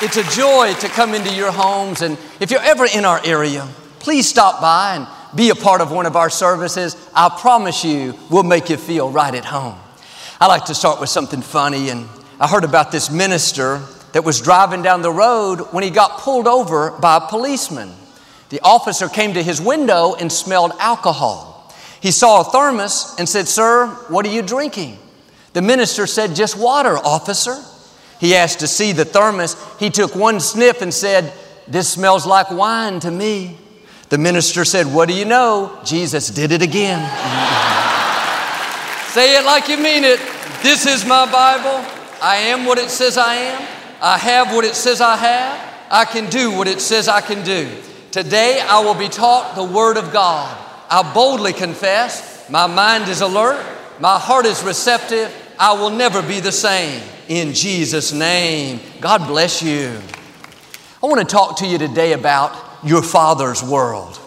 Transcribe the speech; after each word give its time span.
It's 0.00 0.16
a 0.16 0.22
joy 0.22 0.74
to 0.74 0.88
come 0.88 1.12
into 1.12 1.34
your 1.34 1.50
homes. 1.50 2.02
And 2.02 2.16
if 2.38 2.52
you're 2.52 2.62
ever 2.62 2.86
in 2.86 3.04
our 3.04 3.20
area, 3.24 3.66
please 3.98 4.28
stop 4.28 4.60
by 4.60 4.94
and 4.94 5.08
be 5.36 5.50
a 5.50 5.56
part 5.56 5.80
of 5.80 5.90
one 5.90 6.06
of 6.06 6.14
our 6.14 6.30
services. 6.30 6.96
I 7.12 7.28
promise 7.28 7.84
you, 7.84 8.14
we'll 8.30 8.44
make 8.44 8.70
you 8.70 8.76
feel 8.76 9.10
right 9.10 9.34
at 9.34 9.44
home. 9.44 9.76
I 10.40 10.46
like 10.46 10.66
to 10.66 10.74
start 10.74 11.00
with 11.00 11.08
something 11.08 11.42
funny. 11.42 11.90
And 11.90 12.08
I 12.38 12.46
heard 12.46 12.62
about 12.62 12.92
this 12.92 13.10
minister 13.10 13.80
that 14.12 14.22
was 14.22 14.40
driving 14.40 14.82
down 14.82 15.02
the 15.02 15.10
road 15.10 15.62
when 15.72 15.82
he 15.82 15.90
got 15.90 16.20
pulled 16.20 16.46
over 16.46 16.92
by 16.92 17.16
a 17.16 17.20
policeman. 17.20 17.90
The 18.50 18.60
officer 18.60 19.08
came 19.08 19.34
to 19.34 19.42
his 19.42 19.60
window 19.60 20.14
and 20.14 20.30
smelled 20.30 20.70
alcohol. 20.78 21.74
He 22.00 22.12
saw 22.12 22.42
a 22.42 22.44
thermos 22.44 23.16
and 23.18 23.28
said, 23.28 23.48
Sir, 23.48 23.88
what 24.08 24.24
are 24.24 24.30
you 24.30 24.42
drinking? 24.42 24.96
The 25.54 25.62
minister 25.62 26.06
said, 26.06 26.36
Just 26.36 26.56
water, 26.56 26.96
officer. 26.96 27.56
He 28.20 28.34
asked 28.34 28.60
to 28.60 28.66
see 28.66 28.92
the 28.92 29.04
thermos. 29.04 29.56
He 29.78 29.90
took 29.90 30.14
one 30.14 30.40
sniff 30.40 30.82
and 30.82 30.92
said, 30.92 31.32
This 31.66 31.88
smells 31.88 32.26
like 32.26 32.50
wine 32.50 33.00
to 33.00 33.10
me. 33.10 33.56
The 34.08 34.18
minister 34.18 34.64
said, 34.64 34.86
What 34.86 35.08
do 35.08 35.14
you 35.14 35.24
know? 35.24 35.78
Jesus 35.84 36.28
did 36.28 36.52
it 36.52 36.62
again. 36.62 36.98
Say 39.08 39.38
it 39.38 39.44
like 39.44 39.68
you 39.68 39.78
mean 39.78 40.04
it. 40.04 40.20
This 40.62 40.86
is 40.86 41.04
my 41.04 41.30
Bible. 41.30 41.84
I 42.20 42.36
am 42.48 42.64
what 42.64 42.78
it 42.78 42.90
says 42.90 43.16
I 43.16 43.34
am. 43.34 43.68
I 44.00 44.18
have 44.18 44.54
what 44.54 44.64
it 44.64 44.74
says 44.74 45.00
I 45.00 45.16
have. 45.16 45.86
I 45.90 46.04
can 46.04 46.28
do 46.28 46.52
what 46.52 46.68
it 46.68 46.80
says 46.80 47.08
I 47.08 47.20
can 47.20 47.44
do. 47.44 47.70
Today 48.10 48.60
I 48.60 48.80
will 48.80 48.94
be 48.94 49.08
taught 49.08 49.54
the 49.54 49.64
Word 49.64 49.96
of 49.96 50.12
God. 50.12 50.56
I 50.90 51.12
boldly 51.12 51.52
confess, 51.52 52.48
my 52.48 52.66
mind 52.66 53.08
is 53.08 53.20
alert, 53.20 53.64
my 54.00 54.18
heart 54.18 54.46
is 54.46 54.62
receptive, 54.62 55.30
I 55.60 55.72
will 55.72 55.90
never 55.90 56.22
be 56.22 56.38
the 56.38 56.52
same 56.52 57.02
in 57.26 57.52
Jesus' 57.52 58.12
name. 58.12 58.80
God 59.00 59.26
bless 59.26 59.60
you. 59.60 60.00
I 61.02 61.06
want 61.06 61.18
to 61.18 61.26
talk 61.26 61.56
to 61.58 61.66
you 61.66 61.78
today 61.78 62.12
about 62.12 62.56
your 62.84 63.02
father's 63.02 63.60
world. 63.60 64.20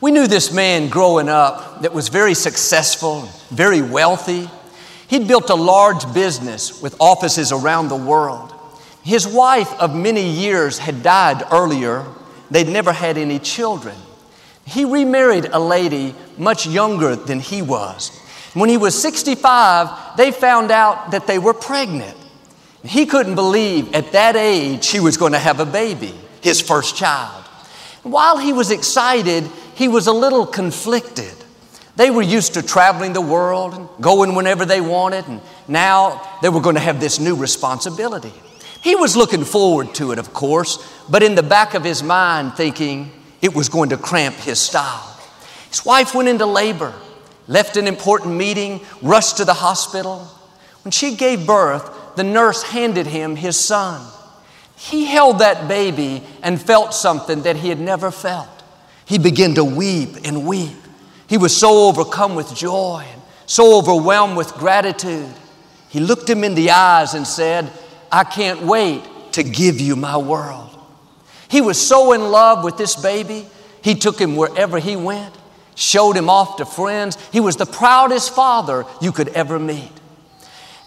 We 0.00 0.10
knew 0.10 0.26
this 0.26 0.54
man 0.54 0.88
growing 0.88 1.28
up 1.28 1.82
that 1.82 1.92
was 1.92 2.08
very 2.08 2.32
successful, 2.32 3.28
very 3.50 3.82
wealthy. 3.82 4.48
He'd 5.06 5.28
built 5.28 5.50
a 5.50 5.54
large 5.54 6.12
business 6.14 6.80
with 6.80 6.96
offices 6.98 7.52
around 7.52 7.88
the 7.88 7.96
world. 7.96 8.54
His 9.02 9.28
wife 9.28 9.70
of 9.74 9.94
many 9.94 10.26
years 10.26 10.78
had 10.78 11.02
died 11.02 11.44
earlier. 11.52 12.06
They'd 12.50 12.68
never 12.68 12.92
had 12.94 13.18
any 13.18 13.38
children. 13.38 13.96
He 14.66 14.86
remarried 14.86 15.44
a 15.52 15.60
lady 15.60 16.14
much 16.38 16.66
younger 16.66 17.16
than 17.16 17.40
he 17.40 17.60
was. 17.60 18.18
When 18.54 18.68
he 18.68 18.76
was 18.76 19.00
65, 19.00 20.16
they 20.16 20.30
found 20.30 20.70
out 20.70 21.10
that 21.10 21.26
they 21.26 21.38
were 21.38 21.54
pregnant. 21.54 22.16
He 22.84 23.06
couldn't 23.06 23.34
believe 23.34 23.92
at 23.94 24.12
that 24.12 24.36
age 24.36 24.88
he 24.88 25.00
was 25.00 25.16
going 25.16 25.32
to 25.32 25.38
have 25.38 25.60
a 25.60 25.66
baby, 25.66 26.14
his 26.40 26.60
first 26.60 26.96
child. 26.96 27.44
While 28.02 28.38
he 28.38 28.52
was 28.52 28.70
excited, 28.70 29.44
he 29.74 29.88
was 29.88 30.06
a 30.06 30.12
little 30.12 30.46
conflicted. 30.46 31.32
They 31.96 32.10
were 32.10 32.22
used 32.22 32.54
to 32.54 32.62
traveling 32.62 33.12
the 33.12 33.20
world 33.20 33.74
and 33.74 33.88
going 34.00 34.34
whenever 34.34 34.64
they 34.64 34.80
wanted, 34.80 35.26
and 35.26 35.40
now 35.66 36.20
they 36.42 36.48
were 36.48 36.60
going 36.60 36.74
to 36.74 36.80
have 36.80 37.00
this 37.00 37.18
new 37.18 37.34
responsibility. 37.34 38.32
He 38.82 38.94
was 38.94 39.16
looking 39.16 39.44
forward 39.44 39.94
to 39.94 40.12
it, 40.12 40.18
of 40.18 40.34
course, 40.34 40.78
but 41.08 41.22
in 41.22 41.34
the 41.34 41.42
back 41.42 41.74
of 41.74 41.84
his 41.84 42.02
mind, 42.02 42.54
thinking 42.54 43.10
it 43.40 43.54
was 43.54 43.68
going 43.68 43.90
to 43.90 43.96
cramp 43.96 44.36
his 44.36 44.60
style. 44.60 45.18
His 45.70 45.84
wife 45.84 46.14
went 46.14 46.28
into 46.28 46.46
labor, 46.46 46.92
left 47.46 47.76
an 47.76 47.86
important 47.86 48.34
meeting, 48.34 48.80
rushed 49.02 49.36
to 49.38 49.44
the 49.44 49.54
hospital. 49.54 50.20
When 50.82 50.92
she 50.92 51.16
gave 51.16 51.46
birth, 51.46 52.16
the 52.16 52.24
nurse 52.24 52.62
handed 52.62 53.06
him 53.06 53.36
his 53.36 53.58
son. 53.58 54.06
He 54.76 55.06
held 55.06 55.38
that 55.38 55.68
baby 55.68 56.22
and 56.42 56.60
felt 56.60 56.94
something 56.94 57.42
that 57.42 57.56
he 57.56 57.68
had 57.68 57.80
never 57.80 58.10
felt. 58.10 58.48
He 59.06 59.18
began 59.18 59.54
to 59.54 59.64
weep 59.64 60.16
and 60.24 60.46
weep. 60.46 60.76
He 61.26 61.38
was 61.38 61.56
so 61.56 61.88
overcome 61.88 62.34
with 62.34 62.54
joy 62.54 63.06
and 63.10 63.22
so 63.46 63.78
overwhelmed 63.78 64.36
with 64.36 64.52
gratitude. 64.54 65.32
He 65.88 66.00
looked 66.00 66.28
him 66.28 66.44
in 66.44 66.54
the 66.54 66.70
eyes 66.70 67.14
and 67.14 67.26
said, 67.26 67.70
I 68.10 68.24
can't 68.24 68.62
wait 68.62 69.02
to 69.32 69.42
give 69.42 69.80
you 69.80 69.96
my 69.96 70.16
world. 70.16 70.70
He 71.48 71.60
was 71.60 71.80
so 71.80 72.12
in 72.12 72.30
love 72.30 72.64
with 72.64 72.76
this 72.76 72.96
baby, 72.96 73.46
he 73.82 73.94
took 73.94 74.18
him 74.18 74.36
wherever 74.36 74.78
he 74.78 74.96
went, 74.96 75.34
showed 75.74 76.16
him 76.16 76.30
off 76.30 76.56
to 76.56 76.64
friends. 76.64 77.16
He 77.32 77.40
was 77.40 77.56
the 77.56 77.66
proudest 77.66 78.34
father 78.34 78.84
you 79.00 79.12
could 79.12 79.28
ever 79.28 79.58
meet. 79.58 79.90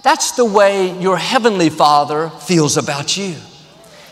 That's 0.04 0.32
the 0.32 0.46
way 0.46 0.98
your 1.00 1.18
Heavenly 1.18 1.70
Father 1.70 2.30
feels 2.30 2.78
about 2.78 3.18
you. 3.18 3.36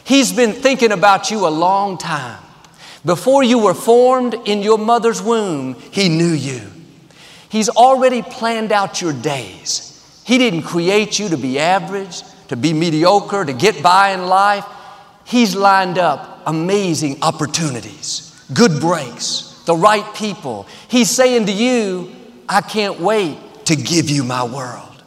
He's 0.03 0.34
been 0.34 0.52
thinking 0.52 0.91
about 0.91 1.31
you 1.31 1.47
a 1.47 1.50
long 1.50 1.97
time. 1.97 2.41
Before 3.06 3.44
you 3.44 3.59
were 3.59 3.74
formed 3.74 4.34
in 4.46 4.62
your 4.62 4.78
mother's 4.78 5.22
womb, 5.22 5.75
He 5.91 6.09
knew 6.09 6.34
you. 6.34 6.62
He's 7.50 7.69
already 7.69 8.22
planned 8.22 8.72
out 8.72 9.02
your 9.02 9.13
days. 9.13 10.22
He 10.25 10.38
didn't 10.38 10.63
create 10.63 11.19
you 11.19 11.30
to 11.30 11.38
be 11.38 11.59
average, 11.59 12.24
to 12.47 12.57
be 12.57 12.74
mediocre, 12.74 13.46
to 13.46 13.53
get 13.53 13.81
by 13.81 14.09
in 14.09 14.25
life. 14.25 14.66
He's 15.24 15.56
lined 15.56 15.97
up 15.97 16.44
amazing 16.46 17.19
opportunities, 17.22 18.46
good 18.53 18.81
breaks, 18.81 19.54
the 19.65 19.75
right 19.75 20.05
people. 20.15 20.67
He's 20.87 21.09
saying 21.09 21.47
to 21.47 21.51
you, 21.51 22.15
I 22.47 22.61
can't 22.61 22.99
wait 22.99 23.37
to 23.65 23.75
give 23.75 24.09
you 24.09 24.23
my 24.23 24.43
world. 24.43 25.03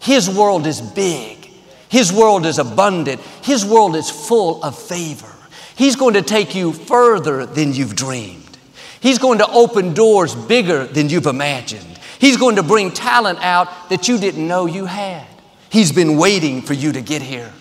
His 0.00 0.28
world 0.28 0.66
is 0.66 0.80
big. 0.80 1.50
His 1.88 2.12
world 2.12 2.44
is 2.44 2.58
abundant. 2.58 3.20
His 3.42 3.64
world 3.64 3.96
is 3.96 4.10
full 4.10 4.62
of 4.62 4.78
favor. 4.78 5.32
He's 5.76 5.96
going 5.96 6.14
to 6.14 6.22
take 6.22 6.54
you 6.54 6.72
further 6.72 7.46
than 7.46 7.72
you've 7.72 7.96
dreamed. 7.96 8.58
He's 9.00 9.18
going 9.18 9.38
to 9.38 9.48
open 9.48 9.94
doors 9.94 10.34
bigger 10.34 10.86
than 10.86 11.08
you've 11.08 11.26
imagined. 11.26 11.98
He's 12.18 12.36
going 12.36 12.56
to 12.56 12.62
bring 12.62 12.90
talent 12.90 13.38
out 13.42 13.90
that 13.90 14.08
you 14.08 14.18
didn't 14.18 14.46
know 14.46 14.66
you 14.66 14.86
had. 14.86 15.26
He's 15.70 15.92
been 15.92 16.16
waiting 16.16 16.62
for 16.62 16.72
you 16.72 16.92
to 16.92 17.00
get 17.00 17.20
here. 17.20 17.52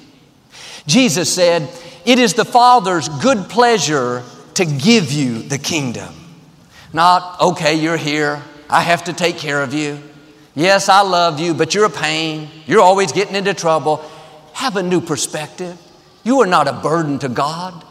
Jesus 0.85 1.33
said, 1.33 1.69
It 2.05 2.19
is 2.19 2.33
the 2.33 2.45
Father's 2.45 3.09
good 3.09 3.49
pleasure 3.49 4.23
to 4.55 4.65
give 4.65 5.11
you 5.11 5.41
the 5.41 5.57
kingdom. 5.57 6.13
Not, 6.93 7.41
okay, 7.41 7.73
you're 7.73 7.97
here. 7.97 8.41
I 8.69 8.81
have 8.81 9.05
to 9.05 9.13
take 9.13 9.37
care 9.37 9.61
of 9.61 9.73
you. 9.73 9.99
Yes, 10.55 10.87
I 10.87 11.01
love 11.01 11.39
you, 11.39 11.55
but 11.55 11.73
you're 11.73 11.85
a 11.85 11.89
pain. 11.89 12.47
You're 12.67 12.81
always 12.81 13.11
getting 13.11 13.35
into 13.35 13.55
trouble. 13.55 14.07
Have 14.53 14.75
a 14.75 14.83
new 14.83 15.01
perspective. 15.01 15.77
You 16.23 16.41
are 16.41 16.47
not 16.47 16.67
a 16.67 16.73
burden 16.73 17.17
to 17.19 17.29
God. 17.29 17.83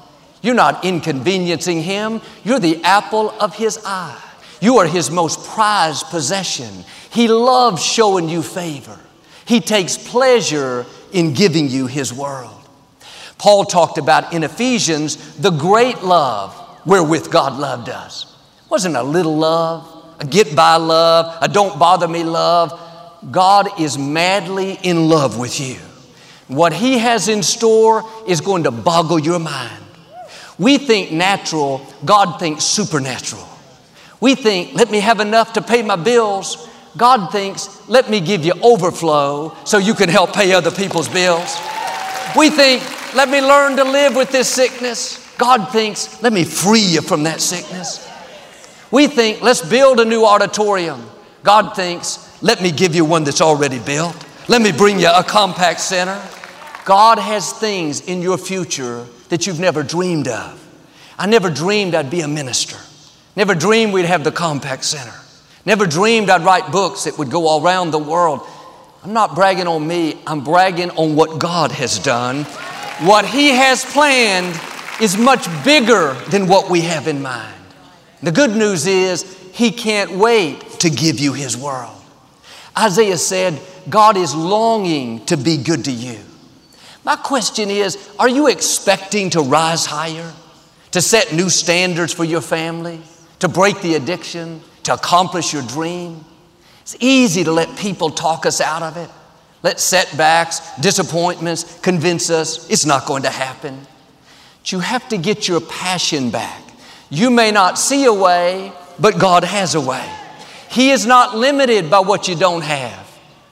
You're 0.43 0.55
not 0.55 0.85
inconveniencing 0.85 1.83
Him. 1.83 2.21
You're 2.45 2.61
the 2.61 2.83
apple 2.85 3.31
of 3.31 3.55
His 3.57 3.81
eye. 3.85 4.21
You 4.61 4.79
are 4.79 4.87
His 4.87 5.11
most 5.11 5.45
prized 5.51 6.07
possession. 6.07 6.85
He 7.11 7.27
loves 7.27 7.85
showing 7.85 8.29
you 8.29 8.43
favor. 8.43 8.99
He 9.45 9.61
takes 9.61 9.99
pleasure 9.99 10.87
in 11.13 11.35
giving 11.35 11.69
you 11.69 11.89
His 11.89 12.13
world. 12.13 12.59
Paul 13.39 13.65
talked 13.65 13.99
about 13.99 14.33
in 14.33 14.45
Ephesians 14.45 15.37
the 15.37 15.51
great 15.51 16.03
love 16.03 16.57
wherewith 16.87 17.31
God 17.31 17.59
loved 17.59 17.89
us. 17.89 18.32
Wasn't 18.73 18.97
a 18.97 19.03
little 19.03 19.37
love, 19.37 19.87
a 20.19 20.25
get 20.25 20.57
by 20.57 20.77
love, 20.77 21.37
a 21.43 21.47
don't 21.47 21.79
bother 21.79 22.09
me 22.09 22.25
love. 22.25 22.73
God 23.31 23.79
is 23.79 23.99
madly 23.99 24.79
in 24.83 25.11
love 25.11 25.39
with 25.39 25.61
you. 25.61 25.77
What 26.49 26.73
He 26.73 26.97
has 26.97 27.29
in 27.29 27.43
store 27.43 28.03
is 28.27 28.41
going 28.41 28.63
to 28.63 28.71
boggle 28.71 29.19
your 29.19 29.39
mind. 29.39 29.85
We 30.59 30.79
think 30.79 31.13
natural, 31.13 31.87
God 32.07 32.39
thinks 32.41 32.65
supernatural. 32.65 33.47
We 34.23 34.35
think, 34.37 34.73
let 34.73 34.91
me 34.91 35.01
have 35.01 35.21
enough 35.21 35.53
to 35.53 35.61
pay 35.61 35.83
my 35.83 35.97
bills. 35.97 36.67
God 36.97 37.31
thinks, 37.31 37.87
let 37.91 38.09
me 38.09 38.21
give 38.21 38.43
you 38.43 38.55
overflow 38.63 39.55
so 39.67 39.77
you 39.77 39.93
can 39.93 40.09
help 40.09 40.33
pay 40.33 40.55
other 40.55 40.71
people's 40.71 41.11
bills. 41.11 41.59
We 42.35 42.49
think, 42.49 42.83
let 43.15 43.29
me 43.29 43.43
learn 43.43 43.77
to 43.77 43.85
live 43.85 44.17
with 44.17 44.33
this 44.33 44.49
sickness. 44.49 45.19
God 45.37 45.71
thinks, 45.71 46.23
let 46.23 46.33
me 46.33 46.45
free 46.45 46.81
you 46.81 47.03
from 47.03 47.25
that 47.25 47.43
sickness. 47.43 48.09
We 48.93 49.07
think, 49.07 49.41
let's 49.41 49.67
build 49.67 50.01
a 50.01 50.05
new 50.05 50.25
auditorium. 50.25 51.05
God 51.43 51.75
thinks, 51.75 52.41
let 52.43 52.63
me 52.63 52.71
give 52.71 52.95
you 52.95 53.07
one 53.07 53.25
that's 53.25 53.41
already 53.41 53.79
built. 53.79 54.15
Let 54.49 54.61
me 54.61 54.71
bring 54.71 55.01
you 55.01 55.09
a 55.09 55.23
Compaq 55.23 55.79
Center. 55.79 56.21
God 56.85 57.19
has 57.19 57.53
things 57.53 58.03
in 58.03 58.21
your 58.21 58.37
future 58.37 59.07
that 59.31 59.47
you've 59.47 59.59
never 59.59 59.83
dreamed 59.83 60.29
of. 60.29 60.59
I 61.19 61.27
never 61.27 61.49
dreamed 61.49 61.95
I'd 61.95 62.11
be 62.11 62.21
a 62.21 62.29
minister. 62.29 62.77
Never 63.35 63.55
dreamed 63.55 63.95
we'd 63.95 64.05
have 64.05 64.25
the 64.25 64.31
Compaq 64.31 64.85
Center. 64.85 65.15
Never 65.65 65.87
dreamed 65.87 66.29
I'd 66.29 66.43
write 66.43 66.71
books 66.71 67.05
that 67.05 67.17
would 67.19 67.31
go 67.31 67.47
all 67.47 67.65
around 67.65 67.93
the 67.93 67.99
world. 67.99 68.47
I'm 69.03 69.15
not 69.15 69.35
bragging 69.35 69.67
on 69.67 69.87
me, 69.87 70.21
I'm 70.27 70.45
bragging 70.45 70.91
on 70.91 71.17
what 71.17 71.39
God 71.39 71.73
has 71.73 71.99
done. 71.99 72.45
What 73.07 73.25
He 73.25 73.49
has 73.49 73.85
planned 73.87 74.61
is 75.01 75.17
much 75.17 75.47
bigger 75.65 76.13
than 76.31 76.47
what 76.47 76.69
we 76.69 76.83
have 76.83 77.09
in 77.09 77.23
mind. 77.23 77.55
The 78.23 78.33
good 78.33 78.51
news 78.53 78.87
is 78.87 79.23
He 79.53 79.71
can't 79.71 80.13
wait 80.13 80.61
to 80.81 80.91
give 80.91 81.19
you 81.19 81.33
His 81.33 81.57
world. 81.57 81.97
Isaiah 82.79 83.19
said, 83.19 83.61
God 83.89 84.17
is 84.17 84.35
longing 84.35 85.25
to 85.27 85.37
be 85.37 85.57
good 85.57 85.85
to 85.87 85.93
you. 85.93 86.19
My 87.05 87.17
question 87.17 87.69
is 87.71 87.99
Are 88.19 88.29
you 88.29 88.47
expecting 88.49 89.31
to 89.31 89.43
rise 89.43 89.87
higher, 89.87 90.33
to 90.93 91.03
set 91.03 91.33
new 91.33 91.51
standards 91.51 92.13
for 92.13 92.25
your 92.25 92.41
family, 92.41 93.01
to 93.41 93.49
break 93.49 93.81
the 93.81 93.95
addiction, 93.95 94.61
to 94.85 94.95
accomplish 94.95 95.53
your 95.53 95.63
dream? 95.63 96.25
It's 96.83 96.97
easy 97.01 97.45
to 97.45 97.53
let 97.53 97.77
people 97.77 98.11
talk 98.11 98.47
us 98.47 98.61
out 98.61 98.83
of 98.83 98.97
it. 98.97 99.11
Let 99.63 99.79
setbacks, 99.79 100.61
disappointments 100.81 101.79
convince 101.81 102.31
us 102.31 102.69
it's 102.69 102.85
not 102.85 103.07
going 103.07 103.23
to 103.23 103.31
happen. 103.31 103.87
But 104.59 104.73
you 104.73 104.81
have 104.81 105.09
to 105.09 105.17
get 105.17 105.47
your 105.47 105.61
passion 105.61 106.31
back. 106.31 106.62
You 107.13 107.31
may 107.31 107.51
not 107.51 107.79
see 107.79 108.07
a 108.07 108.13
way, 108.13 108.73
but 108.99 109.19
God 109.19 109.45
has 109.45 109.75
a 109.75 109.81
way. 109.83 110.11
He 110.71 110.93
is 110.93 111.05
not 111.05 111.37
limited 111.37 111.91
by 111.91 112.01
what 112.01 112.27
you 112.27 112.35
don't 112.35 112.63
have, 112.63 113.07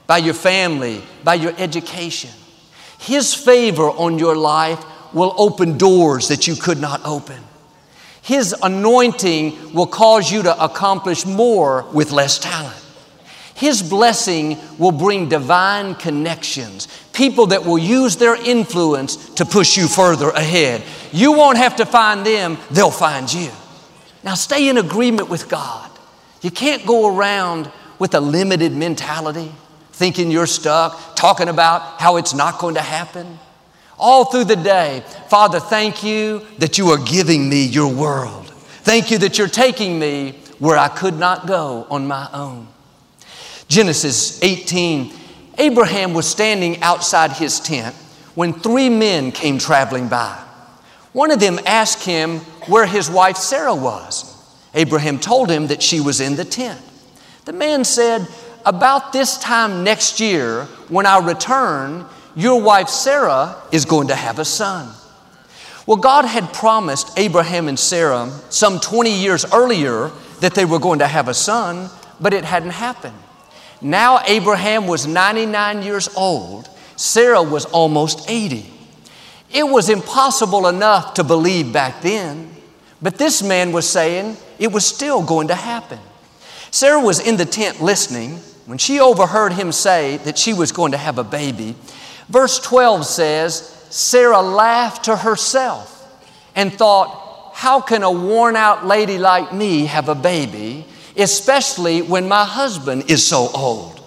by 0.07 0.17
your 0.17 0.33
family, 0.33 1.03
by 1.23 1.35
your 1.35 1.53
education. 1.59 2.31
His 2.97 3.35
favor 3.35 3.83
on 3.83 4.17
your 4.17 4.35
life 4.35 4.83
will 5.13 5.35
open 5.37 5.77
doors 5.77 6.29
that 6.29 6.47
you 6.47 6.55
could 6.55 6.81
not 6.81 7.05
open. 7.05 7.37
His 8.23 8.55
anointing 8.63 9.75
will 9.75 9.85
cause 9.85 10.31
you 10.31 10.41
to 10.41 10.63
accomplish 10.63 11.27
more 11.27 11.83
with 11.93 12.11
less 12.11 12.39
talent. 12.39 12.83
His 13.61 13.83
blessing 13.83 14.57
will 14.79 14.91
bring 14.91 15.29
divine 15.29 15.93
connections, 15.93 16.87
people 17.13 17.45
that 17.47 17.63
will 17.63 17.77
use 17.77 18.15
their 18.15 18.33
influence 18.33 19.29
to 19.35 19.45
push 19.45 19.77
you 19.77 19.87
further 19.87 20.31
ahead. 20.31 20.81
You 21.11 21.33
won't 21.33 21.59
have 21.59 21.75
to 21.75 21.85
find 21.85 22.25
them, 22.25 22.57
they'll 22.71 22.89
find 22.89 23.31
you. 23.31 23.51
Now 24.23 24.33
stay 24.33 24.67
in 24.67 24.79
agreement 24.79 25.29
with 25.29 25.47
God. 25.47 25.91
You 26.41 26.49
can't 26.49 26.87
go 26.87 27.15
around 27.15 27.71
with 27.99 28.15
a 28.15 28.19
limited 28.19 28.71
mentality, 28.71 29.51
thinking 29.91 30.31
you're 30.31 30.47
stuck, 30.47 31.15
talking 31.15 31.47
about 31.47 32.01
how 32.01 32.17
it's 32.17 32.33
not 32.33 32.57
going 32.57 32.73
to 32.73 32.81
happen. 32.81 33.37
All 33.99 34.25
through 34.25 34.45
the 34.45 34.55
day, 34.55 35.03
Father, 35.29 35.59
thank 35.59 36.03
you 36.03 36.47
that 36.57 36.79
you 36.79 36.87
are 36.87 36.97
giving 36.97 37.47
me 37.47 37.65
your 37.65 37.93
world. 37.93 38.47
Thank 38.81 39.11
you 39.11 39.19
that 39.19 39.37
you're 39.37 39.47
taking 39.47 39.99
me 39.99 40.39
where 40.57 40.79
I 40.79 40.87
could 40.87 41.19
not 41.19 41.45
go 41.45 41.85
on 41.91 42.07
my 42.07 42.27
own. 42.33 42.67
Genesis 43.71 44.43
18 44.43 45.13
Abraham 45.57 46.13
was 46.13 46.27
standing 46.27 46.81
outside 46.81 47.31
his 47.31 47.61
tent 47.61 47.95
when 48.35 48.51
three 48.51 48.89
men 48.89 49.31
came 49.31 49.57
traveling 49.57 50.09
by. 50.09 50.37
One 51.13 51.31
of 51.31 51.39
them 51.39 51.57
asked 51.65 52.03
him 52.03 52.39
where 52.67 52.85
his 52.85 53.09
wife 53.09 53.37
Sarah 53.37 53.73
was. 53.73 54.27
Abraham 54.73 55.19
told 55.19 55.49
him 55.49 55.67
that 55.67 55.81
she 55.81 56.01
was 56.01 56.19
in 56.19 56.35
the 56.35 56.43
tent. 56.43 56.81
The 57.45 57.53
man 57.53 57.85
said, 57.85 58.27
About 58.65 59.13
this 59.13 59.37
time 59.37 59.85
next 59.85 60.19
year, 60.19 60.65
when 60.89 61.05
I 61.05 61.19
return, 61.19 62.05
your 62.35 62.61
wife 62.61 62.89
Sarah 62.89 63.55
is 63.71 63.85
going 63.85 64.09
to 64.09 64.15
have 64.15 64.37
a 64.39 64.45
son. 64.45 64.93
Well, 65.87 65.97
God 65.97 66.25
had 66.25 66.51
promised 66.51 67.17
Abraham 67.17 67.69
and 67.69 67.79
Sarah 67.79 68.29
some 68.49 68.81
20 68.81 69.13
years 69.13 69.45
earlier 69.53 70.11
that 70.41 70.55
they 70.55 70.65
were 70.65 70.79
going 70.79 70.99
to 70.99 71.07
have 71.07 71.29
a 71.29 71.33
son, 71.33 71.89
but 72.19 72.33
it 72.33 72.43
hadn't 72.43 72.71
happened. 72.71 73.15
Now 73.81 74.21
Abraham 74.25 74.87
was 74.87 75.07
99 75.07 75.81
years 75.81 76.09
old, 76.15 76.69
Sarah 76.95 77.41
was 77.41 77.65
almost 77.65 78.29
80. 78.29 78.65
It 79.53 79.67
was 79.67 79.89
impossible 79.89 80.67
enough 80.67 81.15
to 81.15 81.23
believe 81.23 81.73
back 81.73 82.01
then, 82.01 82.51
but 83.01 83.17
this 83.17 83.41
man 83.41 83.71
was 83.71 83.89
saying 83.89 84.37
it 84.59 84.71
was 84.71 84.85
still 84.85 85.23
going 85.23 85.49
to 85.49 85.55
happen. 85.55 85.99
Sarah 86.69 87.01
was 87.01 87.19
in 87.19 87.35
the 87.35 87.45
tent 87.45 87.81
listening 87.81 88.39
when 88.65 88.77
she 88.77 88.99
overheard 88.99 89.53
him 89.53 89.71
say 89.71 90.17
that 90.17 90.37
she 90.37 90.53
was 90.53 90.71
going 90.71 90.93
to 90.93 90.97
have 90.97 91.17
a 91.17 91.23
baby. 91.23 91.75
Verse 92.29 92.59
12 92.59 93.05
says, 93.05 93.61
Sarah 93.89 94.41
laughed 94.41 95.05
to 95.05 95.17
herself 95.17 95.97
and 96.55 96.71
thought, 96.71 97.51
How 97.55 97.81
can 97.81 98.03
a 98.03 98.11
worn 98.11 98.55
out 98.55 98.85
lady 98.85 99.17
like 99.17 99.53
me 99.53 99.87
have 99.87 100.07
a 100.07 100.15
baby? 100.15 100.85
Especially 101.17 102.01
when 102.01 102.27
my 102.27 102.45
husband 102.45 103.09
is 103.09 103.25
so 103.25 103.49
old. 103.53 103.99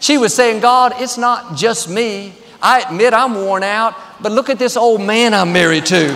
She 0.00 0.18
was 0.18 0.34
saying, 0.34 0.60
God, 0.60 0.94
it's 0.96 1.16
not 1.16 1.56
just 1.56 1.88
me. 1.88 2.34
I 2.60 2.80
admit 2.80 3.14
I'm 3.14 3.34
worn 3.34 3.62
out, 3.62 3.94
but 4.20 4.32
look 4.32 4.50
at 4.50 4.58
this 4.58 4.76
old 4.76 5.00
man 5.00 5.34
I'm 5.34 5.52
married 5.52 5.86
to. 5.86 6.14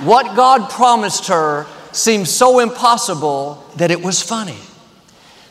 what 0.00 0.34
God 0.34 0.70
promised 0.70 1.28
her 1.28 1.66
seemed 1.92 2.26
so 2.26 2.58
impossible 2.58 3.64
that 3.76 3.90
it 3.90 4.02
was 4.02 4.22
funny. 4.22 4.58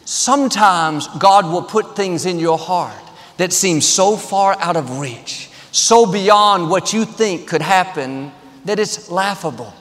Sometimes 0.05 1.07
God 1.19 1.45
will 1.45 1.61
put 1.61 1.95
things 1.95 2.25
in 2.25 2.39
your 2.39 2.57
heart 2.57 2.93
that 3.37 3.53
seem 3.53 3.81
so 3.81 4.17
far 4.17 4.55
out 4.59 4.75
of 4.75 4.99
reach, 4.99 5.49
so 5.71 6.11
beyond 6.11 6.69
what 6.69 6.93
you 6.93 7.05
think 7.05 7.47
could 7.47 7.61
happen 7.61 8.31
that 8.65 8.79
it's 8.79 9.09
laughable. 9.09 9.73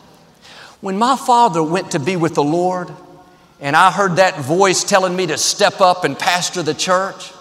When 0.80 0.96
my 0.98 1.16
father 1.16 1.62
went 1.62 1.90
to 1.90 1.98
be 1.98 2.16
with 2.16 2.34
the 2.34 2.44
Lord, 2.44 2.90
and 3.60 3.76
I 3.76 3.90
heard 3.90 4.16
that 4.16 4.40
voice 4.40 4.84
telling 4.84 5.14
me 5.14 5.26
to 5.26 5.36
step 5.36 5.80
up 5.80 6.04
and 6.04 6.18
pastor 6.18 6.62
the 6.62 6.74
church. 6.74 7.32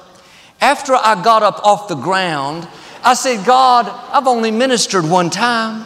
After 0.61 0.93
I 0.93 1.21
got 1.23 1.43
up 1.43 1.65
off 1.65 1.87
the 1.87 1.95
ground, 1.95 2.67
I 3.03 3.13
said, 3.13 3.45
God, 3.45 3.87
I've 4.11 4.27
only 4.27 4.51
ministered 4.51 5.05
one 5.05 5.29
time, 5.29 5.85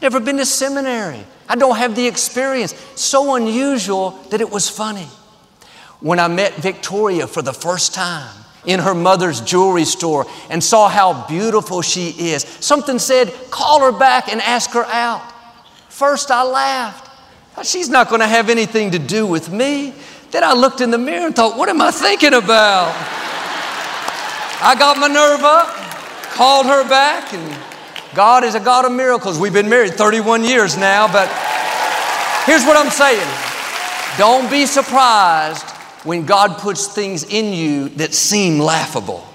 never 0.00 0.20
been 0.20 0.38
to 0.38 0.46
seminary. 0.46 1.24
I 1.46 1.56
don't 1.56 1.76
have 1.76 1.94
the 1.94 2.06
experience. 2.06 2.74
So 2.96 3.34
unusual 3.34 4.12
that 4.30 4.40
it 4.40 4.50
was 4.50 4.68
funny. 4.68 5.08
When 6.00 6.18
I 6.18 6.28
met 6.28 6.54
Victoria 6.54 7.26
for 7.26 7.42
the 7.42 7.52
first 7.52 7.94
time 7.94 8.34
in 8.64 8.80
her 8.80 8.94
mother's 8.94 9.42
jewelry 9.42 9.84
store 9.84 10.26
and 10.48 10.64
saw 10.64 10.88
how 10.88 11.26
beautiful 11.26 11.82
she 11.82 12.08
is, 12.30 12.44
something 12.60 12.98
said, 12.98 13.32
call 13.50 13.80
her 13.80 13.98
back 13.98 14.28
and 14.32 14.40
ask 14.40 14.70
her 14.70 14.84
out. 14.86 15.22
First, 15.90 16.30
I 16.30 16.42
laughed. 16.44 17.03
She's 17.62 17.88
not 17.88 18.08
going 18.08 18.20
to 18.20 18.26
have 18.26 18.50
anything 18.50 18.90
to 18.90 18.98
do 18.98 19.26
with 19.26 19.50
me. 19.50 19.94
Then 20.32 20.42
I 20.42 20.52
looked 20.54 20.80
in 20.80 20.90
the 20.90 20.98
mirror 20.98 21.26
and 21.26 21.36
thought, 21.36 21.56
what 21.56 21.68
am 21.68 21.80
I 21.80 21.90
thinking 21.90 22.34
about? 22.34 22.92
I 24.60 24.74
got 24.78 24.98
my 24.98 25.06
nerve 25.06 25.44
up, 25.44 25.68
called 26.32 26.66
her 26.66 26.88
back, 26.88 27.32
and 27.32 27.60
God 28.14 28.44
is 28.44 28.54
a 28.54 28.60
God 28.60 28.84
of 28.84 28.92
miracles. 28.92 29.38
We've 29.38 29.52
been 29.52 29.68
married 29.68 29.94
31 29.94 30.44
years 30.44 30.76
now, 30.76 31.06
but 31.06 31.28
here's 32.46 32.64
what 32.64 32.76
I'm 32.76 32.90
saying 32.90 33.28
don't 34.16 34.48
be 34.50 34.66
surprised 34.66 35.68
when 36.04 36.24
God 36.24 36.58
puts 36.58 36.86
things 36.86 37.24
in 37.24 37.52
you 37.52 37.88
that 37.90 38.14
seem 38.14 38.58
laughable. 38.58 39.26